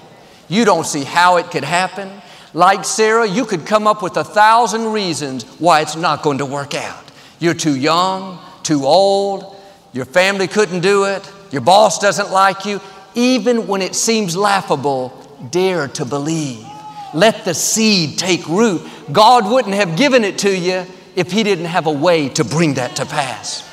You 0.48 0.64
don't 0.64 0.86
see 0.86 1.04
how 1.04 1.36
it 1.36 1.50
could 1.50 1.64
happen. 1.64 2.10
Like 2.54 2.84
Sarah, 2.84 3.28
you 3.28 3.44
could 3.44 3.66
come 3.66 3.86
up 3.86 4.02
with 4.02 4.16
a 4.16 4.24
thousand 4.24 4.92
reasons 4.92 5.44
why 5.58 5.82
it's 5.82 5.96
not 5.96 6.22
going 6.22 6.38
to 6.38 6.46
work 6.46 6.74
out. 6.74 7.09
You're 7.40 7.54
too 7.54 7.74
young, 7.74 8.38
too 8.62 8.84
old, 8.84 9.56
your 9.92 10.04
family 10.04 10.46
couldn't 10.46 10.80
do 10.80 11.04
it, 11.04 11.28
your 11.50 11.62
boss 11.62 11.98
doesn't 11.98 12.30
like 12.30 12.64
you. 12.64 12.80
Even 13.14 13.66
when 13.66 13.82
it 13.82 13.96
seems 13.96 14.36
laughable, 14.36 15.08
dare 15.50 15.88
to 15.88 16.04
believe. 16.04 16.64
Let 17.12 17.44
the 17.44 17.54
seed 17.54 18.18
take 18.18 18.46
root. 18.46 18.82
God 19.10 19.50
wouldn't 19.50 19.74
have 19.74 19.96
given 19.96 20.22
it 20.22 20.38
to 20.38 20.56
you 20.56 20.86
if 21.16 21.32
He 21.32 21.42
didn't 21.42 21.64
have 21.64 21.86
a 21.86 21.92
way 21.92 22.28
to 22.28 22.44
bring 22.44 22.74
that 22.74 22.96
to 22.96 23.06
pass. 23.06 23.66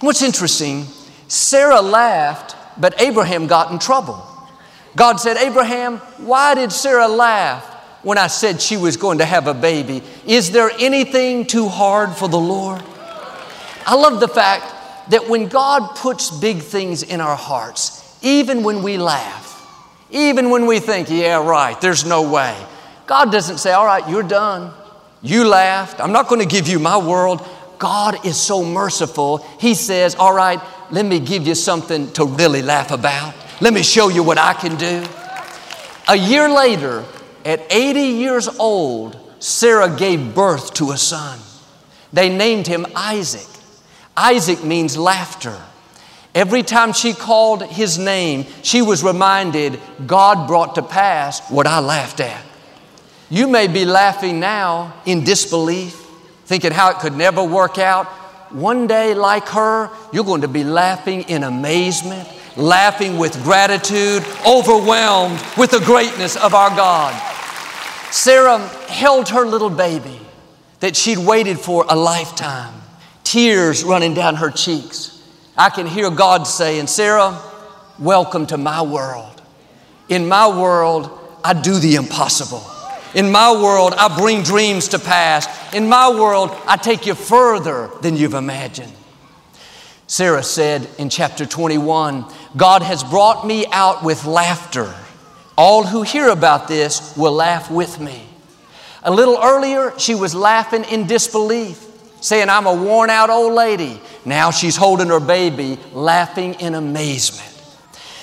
What's 0.00 0.20
interesting, 0.20 0.84
Sarah 1.28 1.80
laughed, 1.80 2.56
but 2.78 3.00
Abraham 3.00 3.46
got 3.46 3.72
in 3.72 3.78
trouble. 3.78 4.22
God 4.96 5.16
said, 5.16 5.36
Abraham, 5.38 5.98
why 6.18 6.54
did 6.54 6.72
Sarah 6.72 7.08
laugh 7.08 7.77
when 8.02 8.18
I 8.18 8.28
said 8.28 8.60
she 8.60 8.76
was 8.76 8.96
going 8.96 9.18
to 9.18 9.24
have 9.24 9.46
a 9.46 9.54
baby? 9.54 10.02
Is 10.26 10.50
there 10.50 10.70
anything 10.78 11.46
too 11.46 11.68
hard 11.68 12.14
for 12.16 12.28
the 12.28 12.38
Lord? 12.38 12.82
I 13.86 13.94
love 13.94 14.20
the 14.20 14.28
fact 14.28 15.10
that 15.10 15.28
when 15.28 15.48
God 15.48 15.96
puts 15.96 16.30
big 16.30 16.58
things 16.58 17.02
in 17.02 17.20
our 17.20 17.36
hearts, 17.36 18.18
even 18.22 18.62
when 18.62 18.82
we 18.82 18.98
laugh, 18.98 19.46
even 20.10 20.50
when 20.50 20.66
we 20.66 20.80
think, 20.80 21.08
yeah, 21.10 21.42
right, 21.42 21.80
there's 21.80 22.04
no 22.04 22.30
way, 22.30 22.56
God 23.06 23.32
doesn't 23.32 23.58
say, 23.58 23.72
all 23.72 23.86
right, 23.86 24.06
you're 24.08 24.22
done. 24.22 24.72
You 25.22 25.48
laughed. 25.48 26.00
I'm 26.00 26.12
not 26.12 26.28
going 26.28 26.40
to 26.40 26.46
give 26.46 26.68
you 26.68 26.78
my 26.78 26.96
world. 26.98 27.46
God 27.78 28.26
is 28.26 28.38
so 28.38 28.64
merciful. 28.64 29.38
He 29.58 29.74
says, 29.74 30.14
all 30.14 30.34
right, 30.34 30.60
let 30.90 31.04
me 31.04 31.18
give 31.18 31.46
you 31.46 31.54
something 31.54 32.12
to 32.12 32.24
really 32.24 32.62
laugh 32.62 32.90
about. 32.90 33.34
Let 33.60 33.72
me 33.72 33.82
show 33.82 34.08
you 34.08 34.22
what 34.22 34.38
I 34.38 34.52
can 34.52 34.76
do. 34.76 35.04
A 36.08 36.16
year 36.16 36.48
later, 36.48 37.04
at 37.48 37.62
80 37.70 38.00
years 38.00 38.46
old, 38.46 39.18
Sarah 39.38 39.88
gave 39.88 40.34
birth 40.34 40.74
to 40.74 40.90
a 40.90 40.98
son. 40.98 41.38
They 42.12 42.28
named 42.28 42.66
him 42.66 42.84
Isaac. 42.94 43.48
Isaac 44.14 44.62
means 44.62 44.98
laughter. 44.98 45.58
Every 46.34 46.62
time 46.62 46.92
she 46.92 47.14
called 47.14 47.62
his 47.62 47.96
name, 47.96 48.44
she 48.62 48.82
was 48.82 49.02
reminded 49.02 49.80
God 50.06 50.46
brought 50.46 50.74
to 50.74 50.82
pass 50.82 51.50
what 51.50 51.66
I 51.66 51.80
laughed 51.80 52.20
at. 52.20 52.44
You 53.30 53.48
may 53.48 53.66
be 53.66 53.86
laughing 53.86 54.40
now 54.40 54.92
in 55.06 55.24
disbelief, 55.24 55.94
thinking 56.44 56.72
how 56.72 56.90
it 56.90 56.98
could 56.98 57.16
never 57.16 57.42
work 57.42 57.78
out. 57.78 58.08
One 58.52 58.86
day, 58.86 59.14
like 59.14 59.48
her, 59.48 59.88
you're 60.12 60.24
going 60.24 60.42
to 60.42 60.48
be 60.48 60.64
laughing 60.64 61.22
in 61.22 61.44
amazement, 61.44 62.28
laughing 62.58 63.16
with 63.16 63.42
gratitude, 63.42 64.22
overwhelmed 64.46 65.42
with 65.56 65.70
the 65.70 65.80
greatness 65.80 66.36
of 66.36 66.52
our 66.52 66.68
God. 66.76 67.37
Sarah 68.10 68.58
held 68.88 69.28
her 69.28 69.44
little 69.44 69.70
baby 69.70 70.20
that 70.80 70.96
she'd 70.96 71.18
waited 71.18 71.58
for 71.58 71.84
a 71.88 71.96
lifetime, 71.96 72.74
tears 73.24 73.84
running 73.84 74.14
down 74.14 74.36
her 74.36 74.50
cheeks. 74.50 75.22
I 75.56 75.70
can 75.70 75.86
hear 75.86 76.10
God 76.10 76.46
saying, 76.46 76.86
Sarah, 76.86 77.40
welcome 77.98 78.46
to 78.46 78.56
my 78.56 78.82
world. 78.82 79.42
In 80.08 80.28
my 80.28 80.48
world, 80.48 81.10
I 81.44 81.52
do 81.52 81.78
the 81.78 81.96
impossible. 81.96 82.64
In 83.14 83.30
my 83.30 83.52
world, 83.52 83.94
I 83.96 84.16
bring 84.16 84.42
dreams 84.42 84.88
to 84.88 84.98
pass. 84.98 85.46
In 85.74 85.88
my 85.88 86.10
world, 86.10 86.50
I 86.66 86.76
take 86.76 87.06
you 87.06 87.14
further 87.14 87.90
than 88.02 88.16
you've 88.16 88.34
imagined. 88.34 88.92
Sarah 90.06 90.42
said 90.42 90.88
in 90.98 91.10
chapter 91.10 91.44
21 91.44 92.24
God 92.56 92.82
has 92.82 93.04
brought 93.04 93.46
me 93.46 93.66
out 93.66 94.02
with 94.02 94.24
laughter. 94.24 94.94
All 95.58 95.82
who 95.82 96.02
hear 96.02 96.28
about 96.28 96.68
this 96.68 97.16
will 97.16 97.32
laugh 97.32 97.68
with 97.68 97.98
me. 97.98 98.22
A 99.02 99.10
little 99.10 99.40
earlier, 99.42 99.92
she 99.98 100.14
was 100.14 100.32
laughing 100.32 100.84
in 100.84 101.08
disbelief, 101.08 101.84
saying, 102.20 102.48
I'm 102.48 102.66
a 102.66 102.72
worn 102.72 103.10
out 103.10 103.28
old 103.28 103.54
lady. 103.54 104.00
Now 104.24 104.52
she's 104.52 104.76
holding 104.76 105.08
her 105.08 105.18
baby, 105.18 105.76
laughing 105.92 106.54
in 106.60 106.76
amazement. 106.76 107.52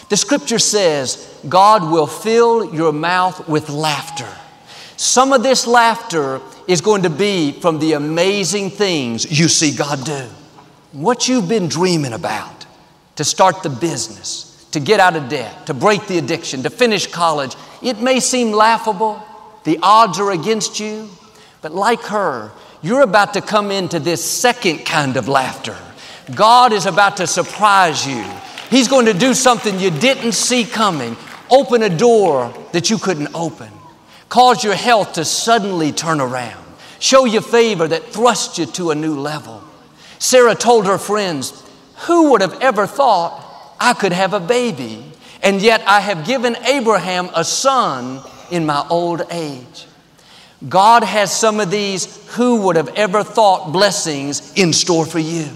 The 0.08 0.16
scripture 0.16 0.60
says, 0.60 1.38
God 1.50 1.92
will 1.92 2.08
fill 2.08 2.74
your 2.74 2.94
mouth 2.94 3.50
with 3.50 3.70
laughter. 3.70 4.30
Some 4.96 5.34
of 5.34 5.44
this 5.44 5.68
laughter 5.68 6.40
is 6.70 6.80
going 6.80 7.04
to 7.04 7.10
be 7.10 7.52
from 7.52 7.80
the 7.80 7.94
amazing 7.94 8.70
things 8.70 9.40
you 9.40 9.50
see 9.50 9.76
God 9.76 10.06
do. 10.06 10.26
What 10.94 11.28
you've 11.28 11.50
been 11.50 11.68
dreaming 11.68 12.14
about 12.14 12.66
to 13.18 13.26
start 13.26 13.62
the 13.62 13.70
business, 13.70 14.45
to 14.76 14.80
get 14.80 15.00
out 15.00 15.16
of 15.16 15.28
debt, 15.28 15.66
to 15.66 15.74
break 15.74 16.06
the 16.08 16.18
addiction, 16.18 16.64
to 16.64 16.70
finish 16.70 17.08
college, 17.08 17.56
it 17.82 18.00
may 18.00 18.20
seem 18.20 18.52
laughable. 18.52 19.22
The 19.66 19.80
odds 19.82 20.20
are 20.20 20.32
against 20.32 20.80
you. 20.80 21.10
But 21.62 21.74
like 21.74 22.02
her, 22.04 22.52
you're 22.82 23.02
about 23.02 23.34
to 23.34 23.42
come 23.42 23.72
into 23.72 24.00
this 24.00 24.24
second 24.24 24.86
kind 24.86 25.18
of 25.18 25.28
laughter. 25.28 25.76
God 26.36 26.72
is 26.72 26.86
about 26.86 27.18
to 27.18 27.28
surprise 27.28 28.08
you. 28.08 28.24
He's 28.70 28.88
going 28.88 29.08
to 29.08 29.14
do 29.14 29.34
something 29.34 29.80
you 29.80 29.90
didn't 29.90 30.34
see 30.34 30.64
coming, 30.64 31.18
open 31.50 31.82
a 31.82 31.90
door 31.90 32.54
that 32.72 32.90
you 32.90 32.98
couldn't 32.98 33.34
open 33.34 33.72
cause 34.36 34.66
your 34.66 34.76
health 34.76 35.14
to 35.14 35.24
suddenly 35.24 35.94
turn 35.94 36.20
around, 36.20 36.62
show 37.00 37.24
you 37.24 37.40
favor 37.40 37.88
that 37.88 38.04
thrusts 38.04 38.58
you 38.58 38.66
to 38.66 38.92
a 38.92 38.96
new 38.96 39.18
level. 39.18 39.64
Sarah 40.20 40.56
told 40.56 40.86
her 40.86 40.98
friends, 40.98 41.64
Who 42.08 42.32
would 42.32 42.42
have 42.42 42.62
ever 42.62 42.88
thought 42.88 43.45
I 43.80 43.94
could 43.94 44.14
have 44.14 44.34
a 44.34 44.40
baby? 44.40 45.04
And 45.44 45.62
yet 45.62 45.84
I 45.88 46.00
have 46.00 46.26
given 46.26 46.56
Abraham 46.66 47.30
a 47.36 47.44
son 47.44 48.22
in 48.50 48.66
my 48.66 48.86
old 48.90 49.24
age. 49.32 49.86
God 50.68 51.04
has 51.04 51.38
some 51.38 51.60
of 51.60 51.70
these 51.70 52.26
who 52.36 52.62
would 52.62 52.76
have 52.76 52.90
ever 52.96 53.24
thought 53.24 53.72
blessings 53.72 54.54
in 54.56 54.74
store 54.74 55.06
for 55.06 55.20
you. 55.20 55.50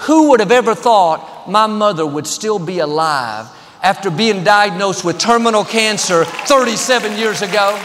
Who 0.00 0.30
would 0.30 0.40
have 0.40 0.52
ever 0.52 0.74
thought 0.74 1.48
my 1.48 1.66
mother 1.66 2.06
would 2.06 2.26
still 2.26 2.58
be 2.58 2.80
alive 2.80 3.46
after 3.82 4.10
being 4.10 4.44
diagnosed 4.44 5.04
with 5.04 5.18
terminal 5.18 5.64
cancer 5.64 6.24
37 6.24 7.16
years 7.16 7.42
ago? 7.42 7.76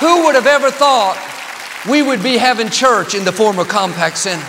Who 0.00 0.24
would 0.24 0.34
have 0.34 0.46
ever 0.46 0.70
thought 0.70 1.16
we 1.88 2.02
would 2.02 2.22
be 2.22 2.36
having 2.36 2.70
church 2.70 3.14
in 3.14 3.24
the 3.24 3.32
former 3.32 3.64
Compaq 3.64 4.16
Center? 4.16 4.44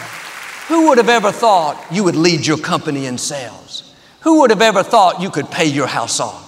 Who 0.67 0.89
would 0.89 0.97
have 0.97 1.09
ever 1.09 1.31
thought 1.31 1.83
you 1.91 2.03
would 2.03 2.15
lead 2.15 2.45
your 2.45 2.57
company 2.57 3.05
in 3.05 3.17
sales? 3.17 3.92
Who 4.23 4.39
would 4.39 4.49
have 4.49 4.61
ever 4.61 4.83
thought 4.83 5.21
you 5.21 5.29
could 5.29 5.51
pay 5.51 5.65
your 5.65 5.87
house 5.87 6.19
off? 6.19 6.43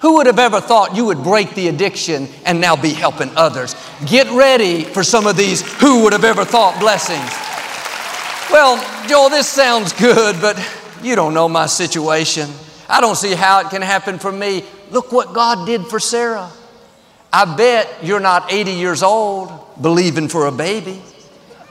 Who 0.00 0.14
would 0.14 0.26
have 0.26 0.38
ever 0.38 0.60
thought 0.60 0.96
you 0.96 1.04
would 1.06 1.22
break 1.22 1.54
the 1.54 1.68
addiction 1.68 2.28
and 2.44 2.60
now 2.60 2.74
be 2.74 2.90
helping 2.90 3.30
others? 3.36 3.76
Get 4.06 4.30
ready 4.32 4.82
for 4.82 5.04
some 5.04 5.26
of 5.26 5.36
these 5.36 5.60
who 5.80 6.02
would 6.02 6.12
have 6.12 6.24
ever 6.24 6.44
thought 6.44 6.80
blessings. 6.80 7.30
Well, 8.50 8.78
Joel, 9.08 9.28
this 9.28 9.46
sounds 9.46 9.92
good, 9.92 10.40
but 10.40 10.58
you 11.02 11.14
don't 11.14 11.34
know 11.34 11.48
my 11.48 11.66
situation. 11.66 12.48
I 12.88 13.00
don't 13.00 13.16
see 13.16 13.34
how 13.34 13.60
it 13.60 13.70
can 13.70 13.82
happen 13.82 14.18
for 14.18 14.32
me. 14.32 14.64
Look 14.90 15.12
what 15.12 15.32
God 15.32 15.66
did 15.66 15.86
for 15.86 16.00
Sarah. 16.00 16.50
I 17.32 17.54
bet 17.54 17.88
you're 18.02 18.18
not 18.18 18.52
80 18.52 18.72
years 18.72 19.02
old 19.04 19.50
believing 19.80 20.28
for 20.28 20.46
a 20.46 20.52
baby. 20.52 21.00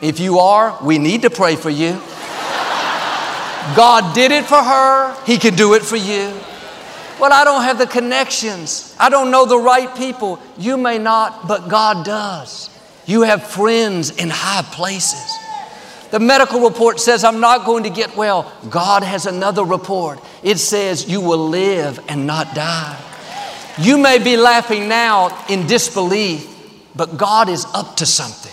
If 0.01 0.21
you 0.21 0.39
are, 0.39 0.77
we 0.81 0.99
need 0.99 1.23
to 1.23 1.29
pray 1.29 1.57
for 1.57 1.69
you. 1.69 1.99
God 3.75 4.15
did 4.15 4.31
it 4.31 4.45
for 4.45 4.61
her, 4.61 5.15
He 5.25 5.37
can 5.37 5.55
do 5.55 5.73
it 5.73 5.83
for 5.83 5.97
you. 5.97 6.33
Well, 7.19 7.33
I 7.33 7.43
don't 7.43 7.63
have 7.63 7.77
the 7.77 7.87
connections. 7.87 8.95
I 8.97 9.09
don't 9.09 9.29
know 9.29 9.45
the 9.45 9.59
right 9.59 9.93
people. 9.97 10.39
You 10.57 10.77
may 10.77 10.97
not, 10.97 11.47
but 11.47 11.67
God 11.67 12.05
does. 12.05 12.69
You 13.05 13.23
have 13.23 13.45
friends 13.45 14.11
in 14.11 14.29
high 14.29 14.61
places. 14.61 15.37
The 16.11 16.19
medical 16.19 16.61
report 16.61 16.99
says, 16.99 17.23
I'm 17.23 17.39
not 17.39 17.65
going 17.65 17.83
to 17.83 17.89
get 17.89 18.15
well. 18.15 18.51
God 18.69 19.03
has 19.03 19.25
another 19.25 19.63
report. 19.63 20.19
It 20.43 20.57
says, 20.57 21.09
You 21.09 21.21
will 21.21 21.49
live 21.49 21.99
and 22.07 22.25
not 22.25 22.55
die. 22.55 22.97
You 23.77 23.97
may 23.97 24.17
be 24.19 24.35
laughing 24.35 24.87
now 24.87 25.45
in 25.47 25.67
disbelief, 25.67 26.47
but 26.95 27.17
God 27.17 27.49
is 27.49 27.65
up 27.73 27.97
to 27.97 28.05
something. 28.05 28.49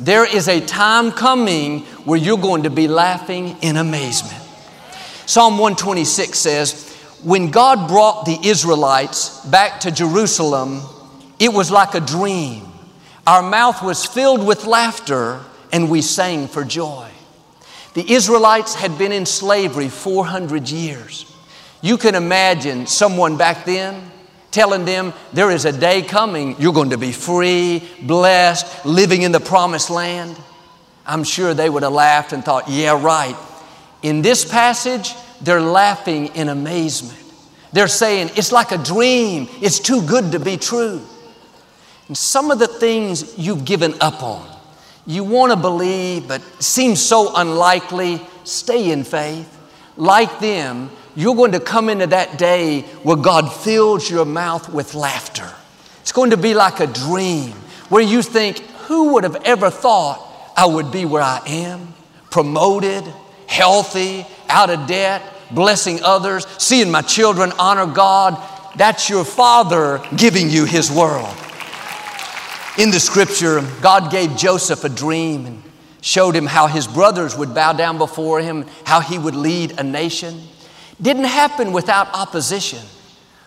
There 0.00 0.24
is 0.24 0.46
a 0.46 0.60
time 0.60 1.10
coming 1.10 1.80
where 2.04 2.18
you're 2.18 2.38
going 2.38 2.62
to 2.62 2.70
be 2.70 2.86
laughing 2.86 3.56
in 3.62 3.76
amazement. 3.76 4.42
Psalm 5.26 5.54
126 5.54 6.38
says, 6.38 6.94
When 7.24 7.50
God 7.50 7.88
brought 7.88 8.24
the 8.24 8.38
Israelites 8.44 9.44
back 9.46 9.80
to 9.80 9.90
Jerusalem, 9.90 10.82
it 11.40 11.52
was 11.52 11.70
like 11.72 11.94
a 11.94 12.00
dream. 12.00 12.64
Our 13.26 13.42
mouth 13.42 13.82
was 13.82 14.04
filled 14.04 14.46
with 14.46 14.64
laughter 14.66 15.40
and 15.72 15.90
we 15.90 16.00
sang 16.00 16.46
for 16.46 16.64
joy. 16.64 17.10
The 17.94 18.12
Israelites 18.12 18.76
had 18.76 18.96
been 18.98 19.10
in 19.10 19.26
slavery 19.26 19.88
400 19.88 20.68
years. 20.68 21.24
You 21.82 21.98
can 21.98 22.14
imagine 22.14 22.86
someone 22.86 23.36
back 23.36 23.64
then 23.64 24.12
telling 24.58 24.84
them 24.84 25.12
there 25.32 25.52
is 25.52 25.64
a 25.66 25.70
day 25.70 26.02
coming 26.02 26.56
you're 26.58 26.72
going 26.72 26.90
to 26.90 26.98
be 26.98 27.12
free, 27.12 27.80
blessed, 28.02 28.84
living 28.84 29.22
in 29.22 29.30
the 29.30 29.38
promised 29.38 29.88
land. 29.88 30.36
I'm 31.06 31.22
sure 31.22 31.54
they 31.54 31.70
would 31.70 31.84
have 31.84 31.92
laughed 31.92 32.32
and 32.32 32.44
thought, 32.44 32.68
yeah, 32.68 33.00
right. 33.00 33.36
In 34.02 34.20
this 34.20 34.44
passage, 34.44 35.14
they're 35.40 35.60
laughing 35.60 36.34
in 36.34 36.48
amazement. 36.48 37.22
They're 37.72 37.86
saying, 37.86 38.30
it's 38.34 38.50
like 38.50 38.72
a 38.72 38.78
dream, 38.78 39.46
it's 39.60 39.78
too 39.78 40.02
good 40.02 40.32
to 40.32 40.40
be 40.40 40.56
true. 40.56 41.02
And 42.08 42.18
some 42.18 42.50
of 42.50 42.58
the 42.58 42.66
things 42.66 43.38
you've 43.38 43.64
given 43.64 43.94
up 44.00 44.24
on, 44.24 44.44
you 45.06 45.22
want 45.22 45.52
to 45.52 45.56
believe, 45.56 46.26
but 46.26 46.42
seems 46.60 47.00
so 47.00 47.32
unlikely, 47.36 48.20
stay 48.42 48.90
in 48.90 49.04
faith. 49.04 49.54
Like 49.96 50.40
them, 50.40 50.90
you're 51.18 51.34
going 51.34 51.50
to 51.50 51.58
come 51.58 51.88
into 51.88 52.06
that 52.06 52.38
day 52.38 52.82
where 53.02 53.16
God 53.16 53.52
fills 53.52 54.08
your 54.08 54.24
mouth 54.24 54.72
with 54.72 54.94
laughter. 54.94 55.52
It's 56.00 56.12
going 56.12 56.30
to 56.30 56.36
be 56.36 56.54
like 56.54 56.78
a 56.78 56.86
dream 56.86 57.50
where 57.88 58.04
you 58.04 58.22
think, 58.22 58.60
who 58.86 59.14
would 59.14 59.24
have 59.24 59.34
ever 59.44 59.68
thought 59.68 60.24
I 60.56 60.66
would 60.66 60.92
be 60.92 61.04
where 61.04 61.20
I 61.20 61.42
am? 61.44 61.92
Promoted, 62.30 63.02
healthy, 63.48 64.24
out 64.48 64.70
of 64.70 64.86
debt, 64.86 65.20
blessing 65.50 65.98
others, 66.04 66.46
seeing 66.56 66.88
my 66.88 67.02
children 67.02 67.50
honor 67.58 67.92
God. 67.92 68.40
That's 68.76 69.10
your 69.10 69.24
Father 69.24 70.00
giving 70.14 70.48
you 70.48 70.66
His 70.66 70.88
world. 70.88 71.34
In 72.78 72.92
the 72.92 73.00
scripture, 73.00 73.60
God 73.82 74.12
gave 74.12 74.36
Joseph 74.36 74.84
a 74.84 74.88
dream 74.88 75.46
and 75.46 75.62
showed 76.00 76.36
him 76.36 76.46
how 76.46 76.68
his 76.68 76.86
brothers 76.86 77.36
would 77.36 77.56
bow 77.56 77.72
down 77.72 77.98
before 77.98 78.40
him, 78.40 78.66
how 78.84 79.00
he 79.00 79.18
would 79.18 79.34
lead 79.34 79.80
a 79.80 79.82
nation. 79.82 80.40
Didn't 81.00 81.24
happen 81.24 81.72
without 81.72 82.12
opposition. 82.14 82.84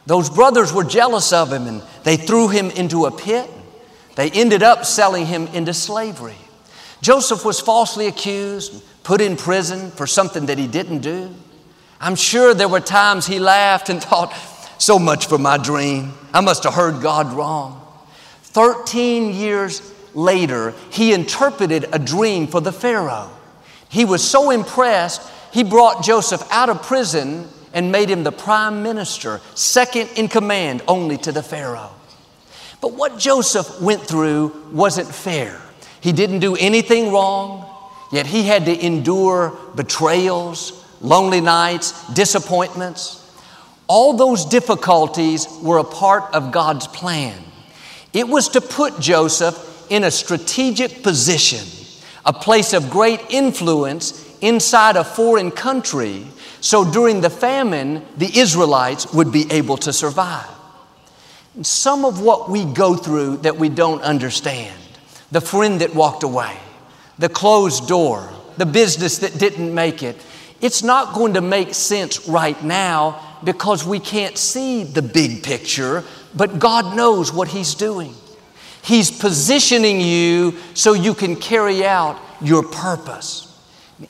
Those 0.05 0.29
brothers 0.29 0.74
were 0.74 0.84
jealous 0.84 1.31
of 1.34 1.51
him 1.51 1.67
and 1.67 1.84
they 2.03 2.17
threw 2.17 2.48
him 2.48 2.72
into 2.72 3.05
a 3.05 3.12
pit. 3.12 3.50
They 4.15 4.29
ended 4.31 4.63
up 4.63 4.86
selling 4.86 5.25
him 5.25 5.48
into 5.48 5.74
slavery. 5.74 6.36
Joseph 7.01 7.43
was 7.43 7.60
falsely 7.60 8.08
accused, 8.08 8.84
put 9.03 9.22
in 9.22 9.36
prison 9.36 9.91
for 9.91 10.05
something 10.05 10.46
that 10.48 10.58
he 10.58 10.67
didn't 10.67 11.00
do. 11.00 11.34
I'm 12.00 12.15
sure 12.15 12.53
there 12.53 12.67
were 12.67 12.79
times 12.79 13.27
he 13.27 13.39
laughed 13.39 13.89
and 13.89 14.01
thought, 14.03 14.34
so 14.77 14.98
much 14.98 15.27
for 15.27 15.38
my 15.38 15.58
dream. 15.58 16.13
I 16.34 16.41
must 16.41 16.63
have 16.63 16.74
heard 16.74 17.01
God 17.01 17.34
wrong. 17.34 17.77
13 18.43 19.34
years 19.34 19.93
later, 20.13 20.74
he 20.89 21.13
interpreted 21.13 21.86
a 21.91 22.00
dream 22.00 22.48
for 22.48 22.60
the 22.60 22.72
Pharaoh. 22.72 23.29
He 23.89 24.05
was 24.05 24.27
so 24.27 24.50
impressed, 24.50 25.22
he 25.51 25.63
brought 25.63 26.03
Joseph 26.03 26.43
out 26.51 26.70
of 26.70 26.84
prison 26.84 27.48
and 27.74 27.91
made 27.91 28.10
him 28.10 28.24
the 28.24 28.31
prime 28.31 28.84
minister, 28.84 29.41
second 29.55 30.10
in 30.15 30.27
command 30.27 30.81
only 30.88 31.17
to 31.17 31.31
the 31.31 31.43
Pharaoh. 31.43 31.91
But 32.81 32.93
what 32.93 33.20
Joseph 33.20 33.81
went 33.81 34.01
through 34.01 34.70
wasn't 34.72 35.08
fair. 35.08 35.62
He 36.01 36.12
didn't 36.12 36.39
do 36.39 36.55
anything 36.55 37.12
wrong, 37.12 37.70
yet 38.12 38.25
he 38.25 38.43
had 38.43 38.65
to 38.65 38.86
endure 38.86 39.58
betrayals, 39.75 40.84
lonely 41.00 41.41
nights, 41.41 42.08
disappointments. 42.13 43.17
All 43.88 44.13
those 44.13 44.46
difficulties 44.46 45.48
were 45.62 45.77
a 45.77 45.84
part 45.84 46.34
of 46.34 46.51
God's 46.51 46.88
plan. 46.88 47.38
It 48.13 48.27
was 48.27 48.50
to 48.50 48.62
put 48.62 49.00
Joseph 49.00 49.86
in 49.91 50.03
a 50.03 50.12
strategic 50.12 51.03
position, 51.03 51.67
a 52.25 52.34
place 52.34 52.74
of 52.74 52.89
great 52.89 53.20
influence 53.29 54.31
inside 54.41 54.95
a 54.95 55.03
foreign 55.03 55.51
country, 55.51 56.25
so 56.60 56.89
during 56.89 57.21
the 57.21 57.29
famine, 57.29 58.05
the 58.17 58.38
Israelites 58.38 59.13
would 59.13 59.31
be 59.31 59.51
able 59.51 59.77
to 59.77 59.93
survive. 59.93 60.50
Some 61.62 62.05
of 62.05 62.21
what 62.21 62.50
we 62.50 62.65
go 62.65 62.95
through 62.95 63.38
that 63.38 63.57
we 63.57 63.69
don't 63.69 64.01
understand 64.01 64.77
the 65.31 65.41
friend 65.41 65.79
that 65.81 65.95
walked 65.95 66.24
away, 66.24 66.57
the 67.17 67.29
closed 67.29 67.88
door, 67.88 68.29
the 68.57 68.65
business 68.65 69.19
that 69.19 69.38
didn't 69.38 69.74
make 69.74 70.03
it 70.03 70.17
it's 70.62 70.83
not 70.83 71.15
going 71.15 71.33
to 71.33 71.41
make 71.41 71.74
sense 71.74 72.27
right 72.29 72.62
now 72.63 73.39
because 73.43 73.83
we 73.83 74.00
can't 74.00 74.38
see 74.38 74.83
the 74.83 75.01
big 75.01 75.41
picture, 75.43 76.03
but 76.36 76.60
God 76.60 76.95
knows 76.95 77.33
what 77.33 77.48
He's 77.48 77.74
doing. 77.74 78.13
He's 78.83 79.10
positioning 79.10 80.00
you 80.00 80.57
so 80.75 80.93
you 80.93 81.15
can 81.15 81.36
carry 81.36 81.83
out 81.83 82.19
your 82.41 82.63
purpose. 82.63 83.50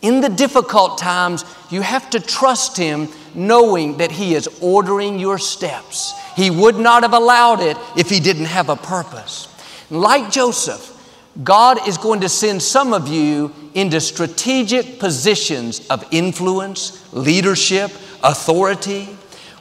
In 0.01 0.21
the 0.21 0.29
difficult 0.29 0.97
times, 0.97 1.43
you 1.69 1.81
have 1.81 2.09
to 2.11 2.19
trust 2.19 2.77
Him 2.77 3.09
knowing 3.35 3.97
that 3.97 4.11
He 4.11 4.35
is 4.35 4.47
ordering 4.61 5.19
your 5.19 5.37
steps. 5.37 6.13
He 6.35 6.49
would 6.49 6.77
not 6.77 7.03
have 7.03 7.13
allowed 7.13 7.61
it 7.61 7.77
if 7.97 8.09
He 8.09 8.19
didn't 8.19 8.45
have 8.45 8.69
a 8.69 8.75
purpose. 8.75 9.47
Like 9.89 10.31
Joseph, 10.31 10.97
God 11.43 11.87
is 11.87 11.97
going 11.97 12.21
to 12.21 12.29
send 12.29 12.61
some 12.61 12.93
of 12.93 13.07
you 13.07 13.53
into 13.73 14.01
strategic 14.01 14.99
positions 14.99 15.87
of 15.87 16.05
influence, 16.11 17.13
leadership, 17.13 17.91
authority. 18.23 19.07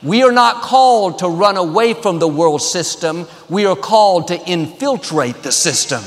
We 0.02 0.22
are 0.22 0.32
not 0.32 0.62
called 0.62 1.18
to 1.20 1.28
run 1.28 1.56
away 1.56 1.94
from 1.94 2.18
the 2.18 2.28
world 2.28 2.62
system, 2.62 3.26
we 3.48 3.66
are 3.66 3.76
called 3.76 4.28
to 4.28 4.48
infiltrate 4.48 5.42
the 5.42 5.52
system. 5.52 6.02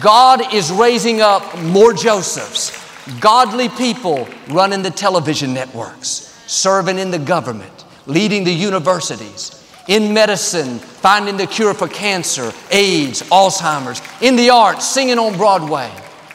God 0.00 0.54
is 0.54 0.70
raising 0.70 1.20
up 1.20 1.58
more 1.58 1.92
Josephs, 1.92 2.81
godly 3.20 3.68
people 3.68 4.28
running 4.48 4.82
the 4.82 4.90
television 4.90 5.52
networks, 5.52 6.34
serving 6.46 6.98
in 6.98 7.10
the 7.10 7.18
government, 7.18 7.84
leading 8.06 8.44
the 8.44 8.52
universities, 8.52 9.58
in 9.88 10.14
medicine, 10.14 10.78
finding 10.78 11.36
the 11.36 11.46
cure 11.46 11.74
for 11.74 11.88
cancer, 11.88 12.52
AIDS, 12.70 13.22
Alzheimer's, 13.22 14.00
in 14.20 14.36
the 14.36 14.50
arts, 14.50 14.86
singing 14.88 15.18
on 15.18 15.36
Broadway, 15.36 15.90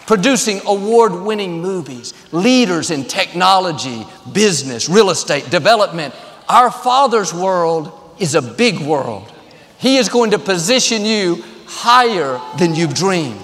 producing 0.05 0.61
award 0.65 1.13
winning 1.13 1.61
movies, 1.61 2.13
leaders 2.33 2.91
in 2.91 3.03
technology, 3.05 4.05
business, 4.31 4.89
real 4.89 5.09
estate, 5.09 5.49
development. 5.49 6.13
Our 6.49 6.71
Father's 6.71 7.33
world 7.33 7.91
is 8.19 8.35
a 8.35 8.41
big 8.41 8.79
world. 8.79 9.31
He 9.77 9.97
is 9.97 10.09
going 10.09 10.31
to 10.31 10.39
position 10.39 11.05
you 11.05 11.43
higher 11.67 12.41
than 12.57 12.75
you've 12.75 12.93
dreamed. 12.93 13.41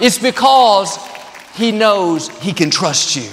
It's 0.00 0.18
because 0.18 0.96
He 1.58 1.72
knows 1.72 2.28
He 2.38 2.52
can 2.52 2.70
trust 2.70 3.16
you. 3.16 3.28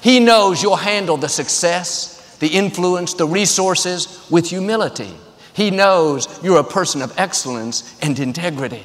He 0.00 0.20
knows 0.20 0.62
you'll 0.62 0.76
handle 0.76 1.16
the 1.16 1.28
success, 1.28 2.36
the 2.38 2.46
influence, 2.46 3.14
the 3.14 3.26
resources 3.26 4.24
with 4.30 4.48
humility. 4.48 5.12
He 5.52 5.72
knows 5.72 6.28
you're 6.44 6.60
a 6.60 6.64
person 6.64 7.02
of 7.02 7.12
excellence 7.18 7.98
and 8.00 8.16
integrity. 8.20 8.84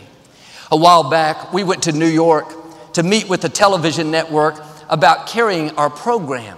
A 0.71 0.77
while 0.77 1.11
back, 1.11 1.53
we 1.53 1.63
went 1.63 1.83
to 1.83 1.91
New 1.91 2.07
York 2.07 2.51
to 2.93 3.03
meet 3.03 3.29
with 3.29 3.41
the 3.41 3.49
television 3.49 4.09
network 4.09 4.55
about 4.89 5.27
carrying 5.27 5.69
our 5.77 5.91
program. 5.91 6.57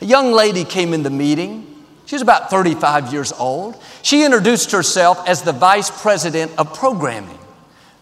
A 0.00 0.06
young 0.06 0.32
lady 0.32 0.64
came 0.64 0.94
in 0.94 1.02
the 1.02 1.10
meeting. 1.10 1.84
She 2.06 2.14
was 2.14 2.22
about 2.22 2.48
35 2.48 3.12
years 3.12 3.30
old. 3.30 3.76
She 4.00 4.24
introduced 4.24 4.72
herself 4.72 5.22
as 5.28 5.42
the 5.42 5.52
vice 5.52 5.90
president 5.90 6.50
of 6.56 6.72
programming, 6.74 7.38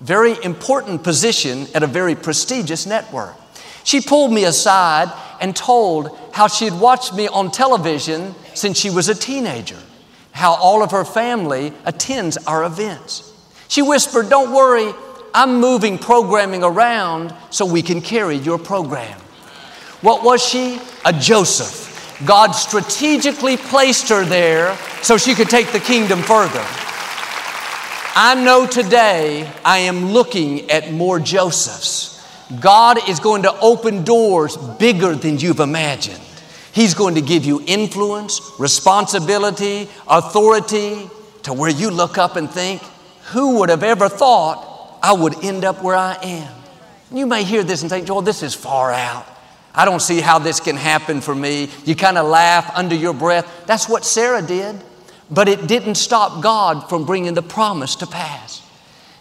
very 0.01 0.37
important 0.45 1.03
position 1.03 1.67
at 1.75 1.83
a 1.83 1.89
very 1.89 2.15
prestigious 2.15 2.87
network. 2.87 3.40
She 3.85 4.01
pulled 4.01 4.33
me 4.33 4.45
aside 4.45 5.13
and 5.41 5.55
told 5.57 6.19
how 6.33 6.49
she 6.49 6.67
had 6.67 6.79
watched 6.79 7.15
me 7.15 7.29
on 7.29 7.51
television 7.51 8.35
since 8.55 8.79
she 8.79 8.91
was 8.91 9.09
a 9.09 9.15
teenager 9.15 9.79
how 10.33 10.55
all 10.55 10.83
of 10.83 10.91
her 10.93 11.05
family 11.05 11.73
attends 11.85 12.37
our 12.47 12.65
events. 12.65 13.31
She 13.69 13.83
whispered, 13.83 14.31
Don't 14.31 14.53
worry, 14.55 14.93
I'm 15.35 15.61
moving 15.61 15.99
programming 15.99 16.65
around 16.65 17.35
so 17.51 17.67
we 17.67 17.83
can 17.83 18.01
carry 18.01 18.37
your 18.37 18.59
program. 18.59 19.19
What 20.01 20.25
was 20.25 20.43
she? 20.43 20.81
A 21.05 21.13
Joseph. 21.13 21.89
God 22.25 22.53
strategically 22.53 23.57
placed 23.57 24.09
her 24.09 24.25
there 24.25 24.77
so 25.03 25.17
she 25.17 25.35
could 25.35 25.51
take 25.51 25.73
the 25.73 25.81
kingdom 25.81 26.23
further. 26.23 26.65
I 28.17 28.41
know 28.43 28.67
today 28.67 29.51
I 29.65 29.79
am 29.79 30.07
looking 30.07 30.71
at 30.71 30.91
more 30.91 31.21
Josephs. 31.21 32.10
God 32.59 33.09
is 33.09 33.21
going 33.21 33.43
to 33.43 33.57
open 33.61 34.03
doors 34.03 34.57
bigger 34.57 35.15
than 35.15 35.39
you've 35.39 35.61
imagined. 35.61 36.21
He's 36.73 36.95
going 36.95 37.15
to 37.15 37.21
give 37.21 37.45
you 37.45 37.63
influence, 37.67 38.41
responsibility, 38.59 39.89
authority 40.09 41.09
to 41.45 41.53
where 41.53 41.71
you 41.71 41.91
look 41.91 42.19
up 42.19 42.37
and 42.37 42.51
think, 42.51 42.83
who 43.33 43.59
would 43.59 43.69
have 43.69 43.83
ever 43.83 44.09
thought 44.09 44.99
I 45.03 45.13
would 45.13 45.45
end 45.45 45.65
up 45.65 45.83
where 45.83 45.97
I 45.97 46.15
am? 46.23 46.53
You 47.13 47.27
may 47.27 47.45
hear 47.45 47.63
this 47.63 47.83
and 47.83 47.91
think, 47.91 48.07
Joel, 48.07 48.23
this 48.23 48.43
is 48.43 48.55
far 48.55 48.93
out. 48.93 49.27
I 49.75 49.85
don't 49.85 50.01
see 50.01 50.21
how 50.21 50.39
this 50.39 50.59
can 50.61 50.77
happen 50.77 51.21
for 51.21 51.35
me. 51.35 51.69
You 51.85 51.95
kind 51.95 52.19
of 52.19 52.27
laugh 52.27 52.73
under 52.75 52.95
your 52.95 53.15
breath. 53.15 53.67
That's 53.67 53.89
what 53.89 54.05
Sarah 54.05 54.43
did. 54.43 54.77
But 55.31 55.49
it 55.49 55.69
didn't 55.69 55.95
stop 55.95 56.43
God 56.43 56.89
from 56.89 57.07
bringing 57.07 57.35
the 57.35 57.43
promise 57.43 57.97
to 57.97 58.07
pass. 58.07 58.60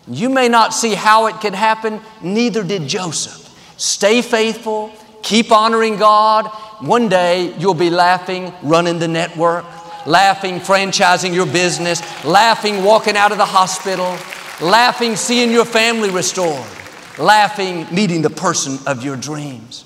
You 0.10 0.30
may 0.30 0.50
not 0.50 0.74
see 0.74 0.96
how 0.96 1.28
it 1.28 1.40
could 1.40 1.54
happen, 1.54 2.02
neither 2.22 2.64
did 2.64 2.88
Joseph. 2.88 3.46
Stay 3.78 4.22
faithful, 4.22 4.92
keep 5.22 5.52
honoring 5.52 5.98
God, 5.98 6.48
one 6.80 7.10
day 7.10 7.54
you'll 7.58 7.74
be 7.74 7.90
laughing, 7.90 8.54
running 8.64 9.00
the 9.00 9.08
network, 9.08 9.66
laughing, 10.08 10.60
franchising 10.60 11.34
your 11.34 11.46
business, 11.46 12.02
laughing, 12.24 12.84
walking 12.84 13.18
out 13.18 13.32
of 13.32 13.38
the 13.38 13.46
hospital, 13.46 14.18
laughing, 14.62 15.16
seeing 15.16 15.52
your 15.52 15.66
family 15.66 16.10
restored, 16.10 16.66
laughing, 17.18 17.86
meeting 17.94 18.22
the 18.22 18.30
person 18.30 18.80
of 18.88 19.04
your 19.04 19.16
dreams. 19.16 19.86